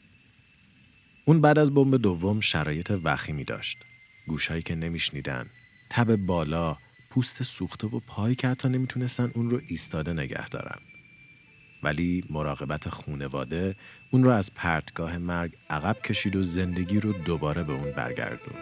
اون 1.24 1.40
بعد 1.40 1.58
از 1.58 1.74
بمب 1.74 1.96
دوم 1.96 2.40
شرایط 2.40 2.92
وخیمی 3.04 3.44
داشت. 3.44 3.78
گوشهایی 4.26 4.62
که 4.62 4.74
نمیشنیدن، 4.74 5.46
تب 5.90 6.16
بالا، 6.16 6.76
پوست 7.10 7.42
سوخته 7.42 7.86
و 7.86 8.00
پایی 8.00 8.34
که 8.34 8.48
حتی 8.48 8.68
نمی‌تونستن 8.68 9.30
اون 9.34 9.50
رو 9.50 9.60
ایستاده 9.68 10.12
نگه 10.12 10.48
دارن. 10.48 10.78
ولی 11.82 12.24
مراقبت 12.30 12.88
خونواده 12.88 13.76
اون 14.10 14.24
رو 14.24 14.30
از 14.30 14.54
پرتگاه 14.54 15.18
مرگ 15.18 15.52
عقب 15.70 16.02
کشید 16.02 16.36
و 16.36 16.42
زندگی 16.42 17.00
رو 17.00 17.12
دوباره 17.12 17.62
به 17.62 17.72
اون 17.72 17.92
برگردون. 17.92 18.56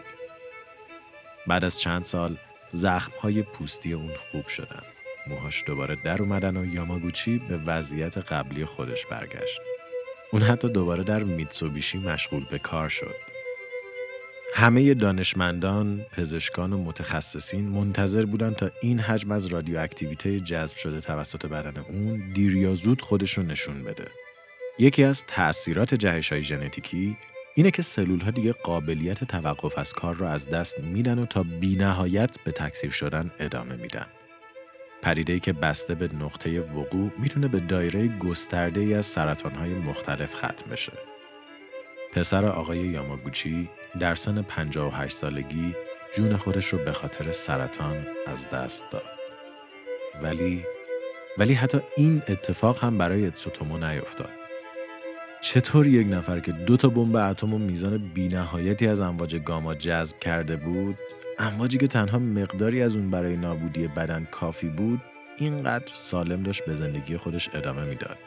بعد 1.46 1.64
از 1.64 1.80
چند 1.80 2.04
سال 2.04 2.36
زخمهای 2.72 3.42
پوستی 3.42 3.92
اون 3.92 4.10
خوب 4.30 4.46
شدن. 4.46 4.82
موهاش 5.26 5.64
دوباره 5.66 5.96
در 6.04 6.22
اومدن 6.22 6.56
و 6.56 6.74
یاماگوچی 6.74 7.38
به 7.38 7.56
وضعیت 7.56 8.18
قبلی 8.18 8.64
خودش 8.64 9.06
برگشت. 9.06 9.60
اون 10.32 10.42
حتی 10.42 10.68
دوباره 10.68 11.04
در 11.04 11.24
میتسوبیشی 11.24 11.98
مشغول 11.98 12.44
به 12.50 12.58
کار 12.58 12.88
شد. 12.88 13.33
همه 14.56 14.94
دانشمندان، 14.94 16.06
پزشکان 16.12 16.72
و 16.72 16.84
متخصصین 16.84 17.68
منتظر 17.68 18.24
بودند 18.24 18.56
تا 18.56 18.70
این 18.82 18.98
حجم 19.00 19.32
از 19.32 19.46
رادیواکتیویته 19.46 20.40
جذب 20.40 20.76
شده 20.76 21.00
توسط 21.00 21.46
بدن 21.46 21.84
اون 21.88 22.32
دیر 22.34 22.56
یا 22.56 22.74
زود 22.74 23.02
خودش 23.02 23.38
رو 23.38 23.42
نشون 23.42 23.82
بده. 23.82 24.04
یکی 24.78 25.04
از 25.04 25.24
تأثیرات 25.26 25.94
جهش 25.94 26.32
های 26.32 26.42
ژنتیکی 26.42 27.16
اینه 27.54 27.70
که 27.70 27.82
سلول 27.82 28.20
ها 28.20 28.30
دیگه 28.30 28.52
قابلیت 28.52 29.24
توقف 29.24 29.78
از 29.78 29.92
کار 29.92 30.14
رو 30.14 30.26
از 30.26 30.48
دست 30.48 30.80
میدن 30.80 31.18
و 31.18 31.26
تا 31.26 31.42
بینهایت 31.42 32.36
به 32.44 32.52
تکثیر 32.52 32.90
شدن 32.90 33.30
ادامه 33.38 33.76
میدن. 33.76 34.06
پریده‌ای 35.02 35.40
که 35.40 35.52
بسته 35.52 35.94
به 35.94 36.08
نقطه 36.20 36.60
وقوع 36.60 37.10
می‌تونه 37.18 37.48
به 37.48 37.60
دایره 37.60 38.18
گسترده 38.18 38.80
ای 38.80 38.94
از 38.94 39.06
سرطان 39.06 39.52
های 39.52 39.74
مختلف 39.74 40.34
ختم 40.34 40.70
بشه. 40.70 40.92
پسر 42.12 42.44
آقای 42.44 42.78
یاماگوچی 42.78 43.68
در 44.00 44.14
سن 44.14 44.42
58 44.42 45.16
سالگی 45.16 45.74
جون 46.14 46.36
خودش 46.36 46.66
رو 46.66 46.78
به 46.78 46.92
خاطر 46.92 47.32
سرطان 47.32 48.06
از 48.26 48.50
دست 48.50 48.84
داد. 48.90 49.02
ولی 50.22 50.64
ولی 51.38 51.54
حتی 51.54 51.80
این 51.96 52.22
اتفاق 52.28 52.84
هم 52.84 52.98
برای 52.98 53.26
اتسوتومو 53.26 53.78
نیفتاد. 53.78 54.30
چطور 55.40 55.86
یک 55.86 56.06
نفر 56.10 56.40
که 56.40 56.52
دو 56.52 56.76
تا 56.76 56.88
بمب 56.88 57.16
اتم 57.16 57.54
و 57.54 57.58
میزان 57.58 57.98
بینهایتی 57.98 58.86
از 58.86 59.00
امواج 59.00 59.36
گاما 59.36 59.74
جذب 59.74 60.18
کرده 60.18 60.56
بود 60.56 60.98
امواجی 61.38 61.78
که 61.78 61.86
تنها 61.86 62.18
مقداری 62.18 62.82
از 62.82 62.96
اون 62.96 63.10
برای 63.10 63.36
نابودی 63.36 63.88
بدن 63.88 64.24
کافی 64.30 64.68
بود 64.68 65.00
اینقدر 65.38 65.92
سالم 65.92 66.42
داشت 66.42 66.64
به 66.64 66.74
زندگی 66.74 67.16
خودش 67.16 67.50
ادامه 67.54 67.84
می‌داد 67.84 68.18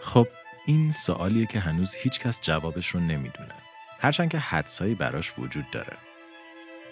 خب 0.00 0.26
این 0.66 0.90
سوالیه 0.90 1.46
که 1.46 1.60
هنوز 1.60 1.94
هیچکس 1.94 2.40
جوابش 2.40 2.88
رو 2.88 3.00
نمی‌دونه 3.00 3.65
هرچند 3.98 4.30
که 4.30 4.38
حدسایی 4.38 4.94
براش 4.94 5.32
وجود 5.38 5.70
داره 5.72 5.96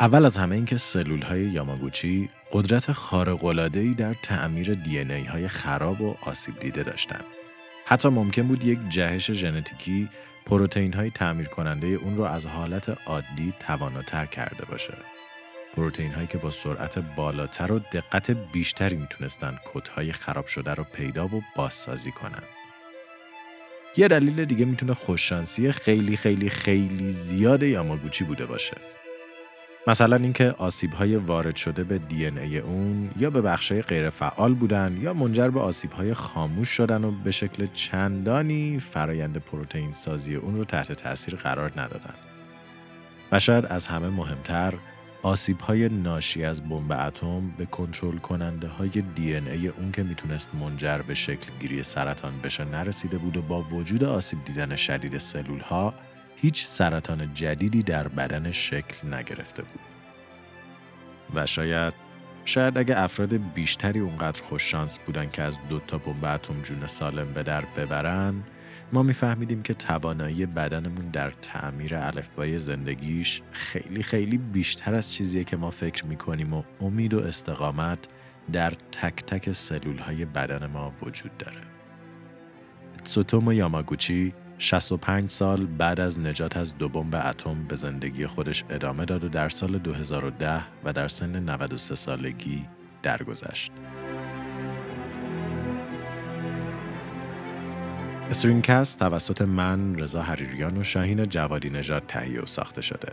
اول 0.00 0.24
از 0.24 0.36
همه 0.36 0.54
اینکه 0.54 0.76
سلول 0.76 1.22
های 1.22 1.40
یاماگوچی 1.40 2.28
قدرت 2.52 2.92
خارق‌العاده‌ای 2.92 3.94
در 3.94 4.14
تعمیر 4.14 4.74
دی 4.74 4.98
های 4.98 5.48
خراب 5.48 6.00
و 6.00 6.16
آسیب 6.22 6.58
دیده 6.58 6.82
داشتند. 6.82 7.24
حتی 7.86 8.08
ممکن 8.08 8.42
بود 8.42 8.64
یک 8.64 8.78
جهش 8.88 9.32
ژنتیکی 9.32 10.08
پروتئین 10.46 10.92
های 10.92 11.10
تعمیر 11.10 11.48
کننده 11.48 11.86
اون 11.86 12.16
رو 12.16 12.24
از 12.24 12.46
حالت 12.46 13.08
عادی 13.08 13.52
تواناتر 13.60 14.26
کرده 14.26 14.64
باشه. 14.64 14.94
پروتئین 15.76 16.12
هایی 16.12 16.26
که 16.26 16.38
با 16.38 16.50
سرعت 16.50 16.98
بالاتر 16.98 17.72
و 17.72 17.78
دقت 17.78 18.30
بیشتری 18.30 18.96
می‌تونستن 18.96 19.58
های 19.96 20.12
خراب 20.12 20.46
شده 20.46 20.74
رو 20.74 20.84
پیدا 20.84 21.26
و 21.26 21.42
بازسازی 21.56 22.10
کنن. 22.12 22.42
یه 23.96 24.08
دلیل 24.08 24.44
دیگه 24.44 24.64
می‌تونه 24.64 24.94
خوششانسی 24.94 25.72
خیلی 25.72 26.16
خیلی 26.16 26.50
خیلی 26.50 27.10
زیاد 27.10 27.62
یاماگوچی 27.62 28.24
بوده 28.24 28.46
باشه. 28.46 28.76
مثلا 29.86 30.16
اینکه 30.16 30.54
آسیب 30.58 30.92
های 30.92 31.16
وارد 31.16 31.56
شده 31.56 31.84
به 31.84 31.98
دی 31.98 32.26
ای 32.26 32.58
اون 32.58 33.10
یا 33.16 33.30
به 33.30 33.40
بخش 33.40 33.72
غیر 33.72 34.10
فعال 34.10 34.54
بودن 34.54 34.98
یا 35.00 35.14
منجر 35.14 35.48
به 35.48 35.60
آسیب 35.60 35.92
های 35.92 36.14
خاموش 36.14 36.68
شدن 36.68 37.04
و 37.04 37.10
به 37.10 37.30
شکل 37.30 37.66
چندانی 37.72 38.78
فرایند 38.78 39.36
پروتئین 39.36 39.92
سازی 39.92 40.34
اون 40.34 40.56
رو 40.56 40.64
تحت 40.64 40.92
تاثیر 40.92 41.34
قرار 41.34 41.70
ندادن. 41.76 42.14
و 43.32 43.38
شاید 43.38 43.66
از 43.66 43.86
همه 43.86 44.08
مهمتر 44.08 44.74
آسیب 45.24 45.60
های 45.60 45.88
ناشی 45.88 46.44
از 46.44 46.68
بمب 46.68 46.92
اتم 46.92 47.50
به 47.50 47.66
کنترل 47.66 48.16
کننده 48.16 48.68
های 48.68 48.88
دی 48.88 49.34
ای 49.36 49.68
اون 49.68 49.92
که 49.92 50.02
می‌تونست 50.02 50.54
منجر 50.54 50.98
به 50.98 51.14
شکل 51.14 51.50
گیری 51.60 51.82
سرطان 51.82 52.32
بشه 52.40 52.64
نرسیده 52.64 53.18
بود 53.18 53.36
و 53.36 53.42
با 53.42 53.62
وجود 53.62 54.04
آسیب 54.04 54.44
دیدن 54.44 54.76
شدید 54.76 55.18
سلول 55.18 55.60
ها 55.60 55.94
هیچ 56.36 56.66
سرطان 56.66 57.34
جدیدی 57.34 57.82
در 57.82 58.08
بدن 58.08 58.52
شکل 58.52 59.14
نگرفته 59.14 59.62
بود. 59.62 59.80
و 61.34 61.46
شاید 61.46 61.94
شاید 62.44 62.78
اگه 62.78 62.98
افراد 62.98 63.54
بیشتری 63.54 64.00
اونقدر 64.00 64.42
خوششانس 64.42 64.98
بودن 64.98 65.30
که 65.30 65.42
از 65.42 65.58
دو 65.68 65.80
تا 65.80 65.98
بمب 65.98 66.24
اتم 66.24 66.62
جون 66.62 66.86
سالم 66.86 67.32
به 67.32 67.42
در 67.42 67.64
ببرن 67.76 68.34
ما 68.92 69.02
میفهمیدیم 69.02 69.62
که 69.62 69.74
توانایی 69.74 70.46
بدنمون 70.46 71.08
در 71.12 71.30
تعمیر 71.30 71.96
الفبای 71.96 72.58
زندگیش 72.58 73.42
خیلی 73.52 74.02
خیلی 74.02 74.38
بیشتر 74.38 74.94
از 74.94 75.12
چیزیه 75.12 75.44
که 75.44 75.56
ما 75.56 75.70
فکر 75.70 76.06
می‌کنیم 76.06 76.52
و 76.52 76.62
امید 76.80 77.14
و 77.14 77.18
استقامت 77.18 77.98
در 78.52 78.70
تک 78.70 79.14
تک 79.14 79.52
سلول 79.52 79.98
های 79.98 80.24
بدن 80.24 80.66
ما 80.66 80.92
وجود 81.02 81.36
داره. 81.38 81.60
سوتومو 83.04 83.52
یاماگوچی 83.52 84.34
65 84.58 85.30
سال 85.30 85.66
بعد 85.66 86.00
از 86.00 86.18
نجات 86.18 86.56
از 86.56 86.78
دو 86.78 86.88
بمب 86.88 87.14
اتم 87.14 87.64
به 87.64 87.74
زندگی 87.76 88.26
خودش 88.26 88.64
ادامه 88.70 89.04
داد 89.04 89.24
و 89.24 89.28
در 89.28 89.48
سال 89.48 89.78
2010 89.78 90.62
و 90.84 90.92
در 90.92 91.08
سن 91.08 91.36
93 91.36 91.94
سالگی 91.94 92.66
درگذشت. 93.02 93.72
استرینکست 98.30 98.98
توسط 98.98 99.42
من 99.42 99.98
رضا 99.98 100.22
حریریان 100.22 100.76
و 100.76 100.82
شاهین 100.82 101.26
جوادی 101.26 101.70
نژاد 101.70 102.02
تهیه 102.08 102.42
و 102.42 102.46
ساخته 102.46 102.82
شده. 102.82 103.12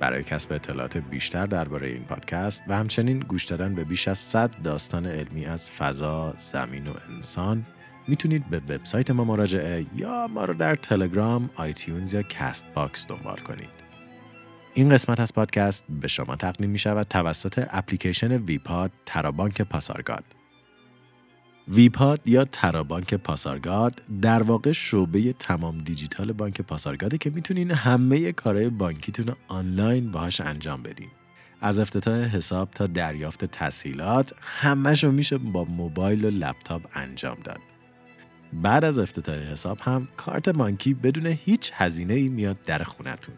برای 0.00 0.24
کسب 0.24 0.52
اطلاعات 0.52 0.96
بیشتر 0.96 1.46
درباره 1.46 1.88
این 1.88 2.04
پادکست 2.04 2.64
و 2.68 2.76
همچنین 2.76 3.20
گوش 3.20 3.44
دادن 3.44 3.74
به 3.74 3.84
بیش 3.84 4.08
از 4.08 4.18
100 4.18 4.50
داستان 4.64 5.06
علمی 5.06 5.46
از 5.46 5.70
فضا، 5.70 6.34
زمین 6.38 6.86
و 6.86 6.92
انسان 7.08 7.66
می‌تونید 8.08 8.50
به 8.50 8.58
وبسایت 8.58 9.10
ما 9.10 9.24
مراجعه 9.24 9.86
یا 9.96 10.26
ما 10.26 10.44
رو 10.44 10.54
در 10.54 10.74
تلگرام، 10.74 11.50
iTunes 11.54 12.14
یا 12.14 12.22
Castbox 12.22 13.06
دنبال 13.06 13.36
کنید. 13.36 13.70
این 14.74 14.88
قسمت 14.88 15.20
از 15.20 15.34
پادکست 15.34 15.84
به 15.88 16.08
شما 16.08 16.36
تقدیم 16.36 16.70
می 16.70 16.78
شود 16.78 17.06
توسط 17.06 17.66
اپلیکیشن 17.70 18.32
ویپاد 18.32 18.90
ترابانک 19.06 19.62
پاسارگاد. 19.62 20.24
ویپاد 21.70 22.20
یا 22.24 22.44
ترابانک 22.44 23.14
پاسارگاد 23.14 24.02
در 24.22 24.42
واقع 24.42 24.72
شعبه 24.72 25.32
تمام 25.32 25.78
دیجیتال 25.78 26.32
بانک 26.32 26.60
پاسارگاده 26.60 27.18
که 27.18 27.30
می‌تونین 27.30 27.70
همه 27.70 28.32
کارهای 28.32 28.68
بانکیتون 28.68 29.26
آنلاین 29.48 30.10
باهاش 30.10 30.40
انجام 30.40 30.82
بدین. 30.82 31.08
از 31.60 31.80
افتتاح 31.80 32.16
حساب 32.16 32.70
تا 32.70 32.86
دریافت 32.86 33.44
تسهیلات 33.44 34.34
همش 34.42 35.04
میشه 35.04 35.38
با 35.38 35.64
موبایل 35.64 36.24
و 36.24 36.30
لپتاپ 36.30 36.82
انجام 36.92 37.36
داد. 37.44 37.60
بعد 38.52 38.84
از 38.84 38.98
افتتاح 38.98 39.36
حساب 39.36 39.78
هم 39.80 40.08
کارت 40.16 40.48
بانکی 40.48 40.94
بدون 40.94 41.26
هیچ 41.26 41.70
هزینه 41.74 42.14
ای 42.14 42.28
میاد 42.28 42.56
در 42.66 42.82
خونتون. 42.82 43.34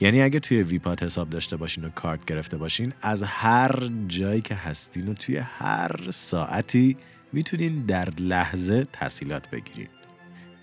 یعنی 0.00 0.22
اگه 0.22 0.40
توی 0.40 0.62
ویپات 0.62 1.02
حساب 1.02 1.30
داشته 1.30 1.56
باشین 1.56 1.84
و 1.84 1.88
کارت 1.88 2.24
گرفته 2.24 2.56
باشین 2.56 2.92
از 3.02 3.22
هر 3.22 3.90
جایی 4.08 4.40
که 4.40 4.54
هستین 4.54 5.08
و 5.08 5.14
توی 5.14 5.36
هر 5.36 6.10
ساعتی 6.10 6.96
می‌تونین 7.36 7.86
در 7.86 8.08
لحظه 8.10 8.84
تحصیلات 8.84 9.50
بگیرید. 9.50 9.90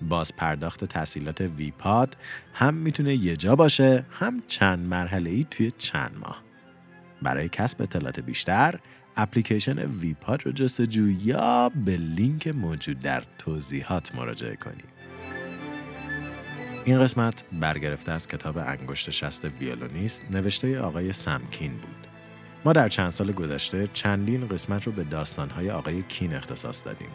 باز 0.02 0.36
پرداخت 0.36 0.86
تحصیلات 0.86 1.42
ویپاد 1.42 2.18
هم 2.54 2.74
می‌تونه 2.74 3.16
یه 3.16 3.36
جا 3.36 3.56
باشه 3.56 4.06
هم 4.12 4.44
چند 4.48 4.88
مرحله 4.88 5.30
ای 5.30 5.46
توی 5.52 5.72
چند 5.72 6.16
ماه. 6.22 6.44
برای 7.22 7.50
کسب 7.50 7.82
اطلاعات 7.82 8.20
بیشتر 8.20 8.80
اپلیکیشن 9.18 9.80
ویپاد 9.80 10.46
رو 10.46 10.52
جستجو 10.52 11.10
یا 11.10 11.70
به 11.70 11.98
لینک 11.98 12.48
موجود 12.48 13.00
در 13.00 13.24
توضیحات 13.38 14.16
مراجعه 14.16 14.56
کنید. 14.56 14.94
این 16.86 16.98
قسمت 16.98 17.44
برگرفته 17.52 18.12
از 18.12 18.28
کتاب 18.28 18.58
انگشت 18.58 19.10
شست 19.10 19.46
ویولونیست 19.46 20.22
نوشته 20.32 20.80
آقای 20.80 21.14
سمکین 21.14 21.72
بود. 21.72 22.03
ما 22.66 22.74
در 22.74 22.88
چند 22.88 23.10
سال 23.10 23.32
گذشته 23.32 23.88
چندین 23.94 24.48
قسمت 24.48 24.84
رو 24.84 24.92
به 24.92 25.04
داستانهای 25.04 25.72
آقای 25.72 26.04
کین 26.04 26.34
اختصاص 26.34 26.86
دادیم. 26.86 27.10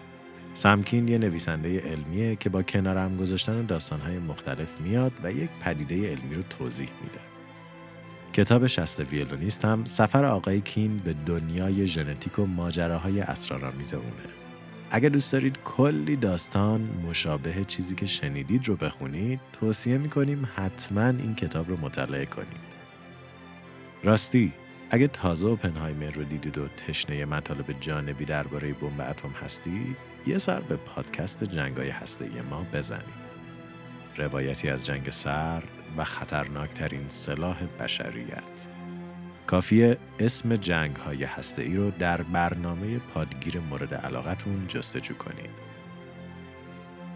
سمکین 0.55 1.09
یه 1.09 1.19
نویسنده 1.19 1.81
علمیه 1.81 2.37
که 2.37 2.51
با 2.51 2.63
کنارم 2.63 3.17
گذاشتن 3.17 3.67
داستانهای 3.67 4.19
مختلف 4.19 4.81
میاد 4.81 5.13
و 5.23 5.33
یک 5.33 5.51
پدیده 5.65 6.11
علمی 6.11 6.35
رو 6.35 6.43
توضیح 6.43 6.89
میده. 7.03 7.19
کتاب 8.33 8.67
شست 8.67 9.01
ویولونیست 9.01 9.65
هم 9.65 9.85
سفر 9.85 10.25
آقای 10.25 10.61
کین 10.61 10.99
به 10.99 11.15
دنیای 11.27 11.87
ژنتیک 11.87 12.39
و 12.39 12.47
ماجراهای 12.47 13.21
اسرارآمیز 13.21 13.95
اونه. 13.95 14.29
اگر 14.91 15.09
دوست 15.09 15.33
دارید 15.33 15.59
کلی 15.65 16.17
داستان 16.17 16.89
مشابه 17.09 17.65
چیزی 17.65 17.95
که 17.95 18.07
شنیدید 18.07 18.69
رو 18.69 18.77
بخونید 18.77 19.41
توصیه 19.61 19.99
می‌کنیم 19.99 20.49
حتما 20.57 21.09
این 21.09 21.35
کتاب 21.35 21.69
رو 21.69 21.77
مطالعه 21.81 22.27
کنید. 22.27 22.69
راستی 24.05 24.53
اگه 24.91 25.09
تازه 25.09 25.49
اوپنهایمر 25.49 26.11
رو 26.11 26.25
دیدید 26.25 26.59
و 26.59 26.69
تشنه 26.69 27.25
مطالب 27.25 27.81
جانبی 27.81 28.25
درباره 28.25 28.73
بمب 28.73 29.01
اتم 29.01 29.29
هستید 29.29 29.97
یه 30.27 30.39
سر 30.39 30.61
به 30.61 30.77
پادکست 30.77 31.45
جنگای 31.45 31.91
هسته‌ای 31.91 32.41
ما 32.51 32.67
بزنید. 32.73 33.29
روایتی 34.17 34.69
از 34.69 34.87
جنگ 34.87 35.11
سر 35.11 35.63
و 35.97 36.05
خطرناکترین 36.05 37.09
سلاح 37.09 37.67
بشریت 37.81 38.67
کافیه 39.47 39.99
اسم 40.19 40.57
جنگ 40.57 40.97
های 40.97 41.25
هسته 41.25 41.63
ای 41.63 41.77
رو 41.77 41.91
در 41.91 42.23
برنامه 42.23 42.99
پادگیر 42.99 43.61
مورد 43.61 43.95
علاقتون 43.95 44.67
جستجو 44.69 45.15
کنید. 45.15 45.51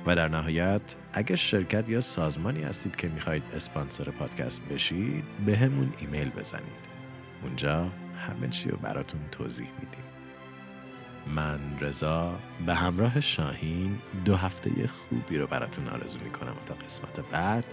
و 0.06 0.16
در 0.16 0.28
نهایت 0.28 0.96
اگه 1.12 1.37
شرکت 1.37 1.88
یا 1.88 2.01
سازمانی 2.01 2.62
هستید 2.62 2.97
که 2.97 3.09
می‌خواهید 3.09 3.42
اسپانسر 3.57 4.05
پادکست 4.05 4.62
بشید 4.62 5.24
به 5.47 5.57
همون 5.57 5.92
ایمیل 6.01 6.30
بزنید. 6.30 6.91
اونجا 7.43 7.88
همه 8.18 8.49
چی 8.49 8.68
رو 8.68 8.76
براتون 8.76 9.20
توضیح 9.30 9.68
میدیم. 9.80 10.05
من 11.26 11.61
رضا 11.80 12.38
به 12.66 12.74
همراه 12.74 13.20
شاهین 13.20 13.99
دو 14.24 14.36
هفته 14.36 14.86
خوبی 14.86 15.38
رو 15.38 15.47
براتون 15.47 15.88
آرزو 15.88 16.18
می‌کنم 16.20 16.55
تا 16.66 16.74
قسمت 16.74 17.20
بعد 17.20 17.64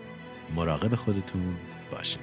مراقب 0.56 0.96
خودتون 0.96 1.56
باشین 1.92 2.22